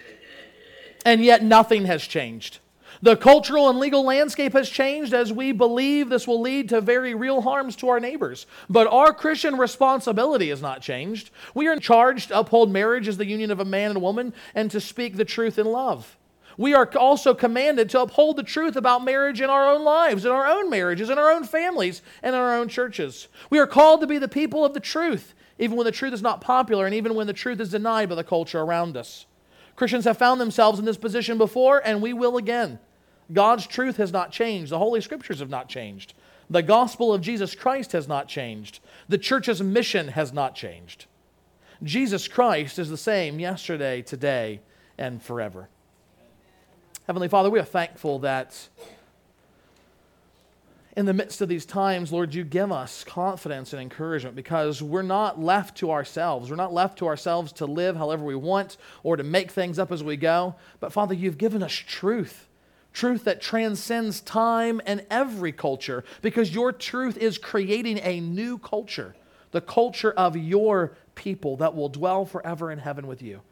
and 1.05 1.23
yet 1.25 1.43
nothing 1.43 1.87
has 1.87 2.03
changed. 2.05 2.61
The 3.05 3.17
cultural 3.17 3.69
and 3.69 3.79
legal 3.79 4.03
landscape 4.03 4.55
has 4.55 4.71
changed 4.71 5.13
as 5.13 5.31
we 5.31 5.53
believe 5.53 6.09
this 6.09 6.27
will 6.27 6.41
lead 6.41 6.71
to 6.71 6.81
very 6.81 7.15
real 7.15 7.43
harms 7.43 7.77
to 7.77 7.91
our 7.91 8.01
neighbors. 8.01 8.47
But 8.71 8.87
our 8.87 9.13
Christian 9.13 9.59
responsibility 9.59 10.49
has 10.49 10.63
not 10.63 10.81
changed. 10.81 11.29
We 11.55 11.69
are 11.69 11.79
charged 11.79 12.29
to 12.29 12.39
uphold 12.39 12.73
marriage 12.73 13.07
as 13.07 13.19
the 13.19 13.27
union 13.27 13.51
of 13.51 13.61
a 13.61 13.65
man 13.67 13.91
and 13.91 13.99
a 13.99 14.01
woman 14.01 14.33
and 14.55 14.71
to 14.71 14.81
speak 14.81 15.19
the 15.19 15.25
truth 15.27 15.59
in 15.59 15.67
love. 15.67 16.17
We 16.57 16.73
are 16.73 16.91
also 16.97 17.35
commanded 17.35 17.91
to 17.91 18.01
uphold 18.01 18.37
the 18.37 18.43
truth 18.43 18.75
about 18.75 19.05
marriage 19.05 19.43
in 19.43 19.51
our 19.51 19.69
own 19.69 19.85
lives, 19.85 20.25
in 20.25 20.31
our 20.31 20.47
own 20.47 20.71
marriages, 20.71 21.11
in 21.11 21.19
our 21.19 21.31
own 21.31 21.45
families, 21.45 22.01
and 22.23 22.35
in 22.35 22.41
our 22.41 22.57
own 22.57 22.69
churches. 22.69 23.29
We 23.51 23.59
are 23.59 23.67
called 23.67 24.01
to 24.01 24.07
be 24.07 24.17
the 24.17 24.29
people 24.29 24.65
of 24.65 24.73
the 24.73 24.81
truth, 24.81 25.35
even 25.59 25.77
when 25.77 25.85
the 25.85 25.93
truth 25.93 26.15
is 26.15 26.23
not 26.23 26.41
popular 26.41 26.87
and 26.87 26.95
even 26.95 27.15
when 27.15 27.27
the 27.27 27.35
truth 27.35 27.61
is 27.61 27.73
denied 27.73 28.09
by 28.09 28.15
the 28.15 28.25
culture 28.25 28.63
around 28.63 28.97
us. 28.97 29.27
Christians 29.77 30.07
have 30.07 30.17
found 30.17 30.41
themselves 30.41 30.79
in 30.79 30.87
this 30.87 30.97
position 30.97 31.37
before, 31.37 31.83
and 31.85 32.01
we 32.01 32.15
will 32.15 32.39
again. 32.39 32.79
God's 33.33 33.66
truth 33.66 33.97
has 33.97 34.12
not 34.12 34.31
changed. 34.31 34.70
The 34.70 34.79
Holy 34.79 35.01
Scriptures 35.01 35.41
have 35.41 35.51
not 35.51 35.68
changed. 35.68 36.14
The 36.51 36.62
gospel 36.62 37.12
of 37.12 37.20
Jesus 37.20 37.55
Christ 37.55 37.93
has 37.93 38.07
not 38.07 38.29
changed. 38.29 38.81
The 39.09 39.18
church's 39.18 39.62
mission 39.62 40.09
has 40.09 40.33
not 40.33 40.55
changed. 40.55 41.07
Jesus 41.83 42.29
Christ 42.29 42.79
is 42.79 42.91
the 42.91 42.97
same 42.97 43.41
yesterday, 43.41 44.03
today, 44.03 44.61
and 44.99 45.22
forever. 45.22 45.68
Heavenly 47.07 47.29
Father, 47.29 47.51
we 47.51 47.59
are 47.59 47.64
thankful 47.64 48.20
that 48.20 48.68
in 50.97 51.07
the 51.07 51.12
midst 51.12 51.41
of 51.41 51.49
these 51.49 51.66
times, 51.66 52.12
Lord, 52.12 52.35
you 52.35 52.45
give 52.45 52.70
us 52.70 53.05
confidence 53.05 53.72
and 53.72 53.83
encouragement 53.83 54.37
because 54.37 54.81
we're 54.81 55.03
not 55.03 55.41
left 55.41 55.77
to 55.79 55.91
ourselves. 55.91 56.51
We're 56.51 56.57
not 56.57 56.72
left 56.72 56.99
to 56.99 57.07
ourselves 57.07 57.53
to 57.55 57.66
live 57.66 57.97
however 57.97 58.25
we 58.25 58.37
want 58.37 58.77
or 59.03 59.16
to 59.16 59.25
make 59.25 59.51
things 59.51 59.79
up 59.79 59.91
as 59.91 60.05
we 60.05 60.16
go. 60.16 60.55
But 60.79 60.93
Father, 60.93 61.14
you've 61.14 61.39
given 61.39 61.62
us 61.62 61.72
truth 61.72 62.49
truth 62.95 63.24
that 63.24 63.42
transcends 63.42 64.22
time 64.22 64.80
and 64.86 65.05
every 65.11 65.53
culture, 65.53 66.03
because 66.22 66.55
your 66.55 66.72
truth 66.72 67.18
is 67.18 67.36
creating 67.36 67.99
a 67.99 68.20
new 68.20 68.57
culture, 68.57 69.14
the 69.51 69.61
culture 69.61 70.12
of 70.12 70.36
your 70.36 70.97
people 71.14 71.59
that 71.59 71.74
will 71.74 71.90
dwell 71.90 72.24
forever 72.24 72.70
in 72.70 72.78
heaven 72.78 73.07
with 73.07 73.20
you. 73.20 73.42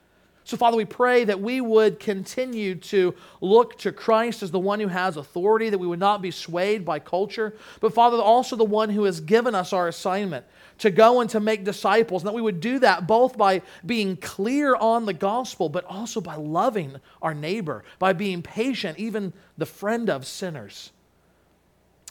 So, 0.44 0.56
Father, 0.56 0.76
we 0.76 0.84
pray 0.84 1.24
that 1.24 1.40
we 1.40 1.60
would 1.60 2.00
continue 2.00 2.74
to 2.74 3.14
look 3.40 3.78
to 3.78 3.92
Christ 3.92 4.42
as 4.42 4.50
the 4.50 4.58
one 4.58 4.80
who 4.80 4.88
has 4.88 5.16
authority, 5.16 5.70
that 5.70 5.78
we 5.78 5.86
would 5.86 6.00
not 6.00 6.20
be 6.20 6.32
swayed 6.32 6.84
by 6.84 6.98
culture, 6.98 7.54
but, 7.80 7.94
Father, 7.94 8.16
also 8.16 8.56
the 8.56 8.64
one 8.64 8.90
who 8.90 9.04
has 9.04 9.20
given 9.20 9.54
us 9.54 9.72
our 9.72 9.86
assignment 9.86 10.44
to 10.78 10.90
go 10.90 11.20
and 11.20 11.30
to 11.30 11.38
make 11.38 11.64
disciples, 11.64 12.22
and 12.22 12.28
that 12.28 12.34
we 12.34 12.42
would 12.42 12.60
do 12.60 12.80
that 12.80 13.06
both 13.06 13.38
by 13.38 13.62
being 13.86 14.16
clear 14.16 14.74
on 14.74 15.06
the 15.06 15.12
gospel, 15.12 15.68
but 15.68 15.84
also 15.84 16.20
by 16.20 16.34
loving 16.34 16.96
our 17.20 17.34
neighbor, 17.34 17.84
by 18.00 18.12
being 18.12 18.42
patient, 18.42 18.98
even 18.98 19.32
the 19.56 19.66
friend 19.66 20.10
of 20.10 20.26
sinners. 20.26 20.90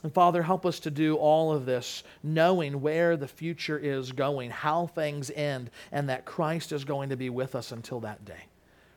And 0.03 0.13
Father, 0.13 0.41
help 0.41 0.65
us 0.65 0.79
to 0.81 0.91
do 0.91 1.15
all 1.15 1.51
of 1.51 1.65
this 1.65 2.03
knowing 2.23 2.81
where 2.81 3.15
the 3.15 3.27
future 3.27 3.77
is 3.77 4.11
going, 4.11 4.49
how 4.49 4.87
things 4.87 5.29
end, 5.35 5.69
and 5.91 6.09
that 6.09 6.25
Christ 6.25 6.71
is 6.71 6.83
going 6.83 7.09
to 7.09 7.15
be 7.15 7.29
with 7.29 7.53
us 7.53 7.71
until 7.71 7.99
that 7.99 8.25
day. 8.25 8.47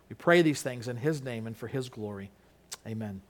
We 0.08 0.16
pray 0.16 0.42
these 0.42 0.62
things 0.62 0.88
in 0.88 0.96
His 0.96 1.22
name 1.22 1.46
and 1.46 1.56
for 1.56 1.68
His 1.68 1.88
glory. 1.88 2.30
Amen. 2.86 3.20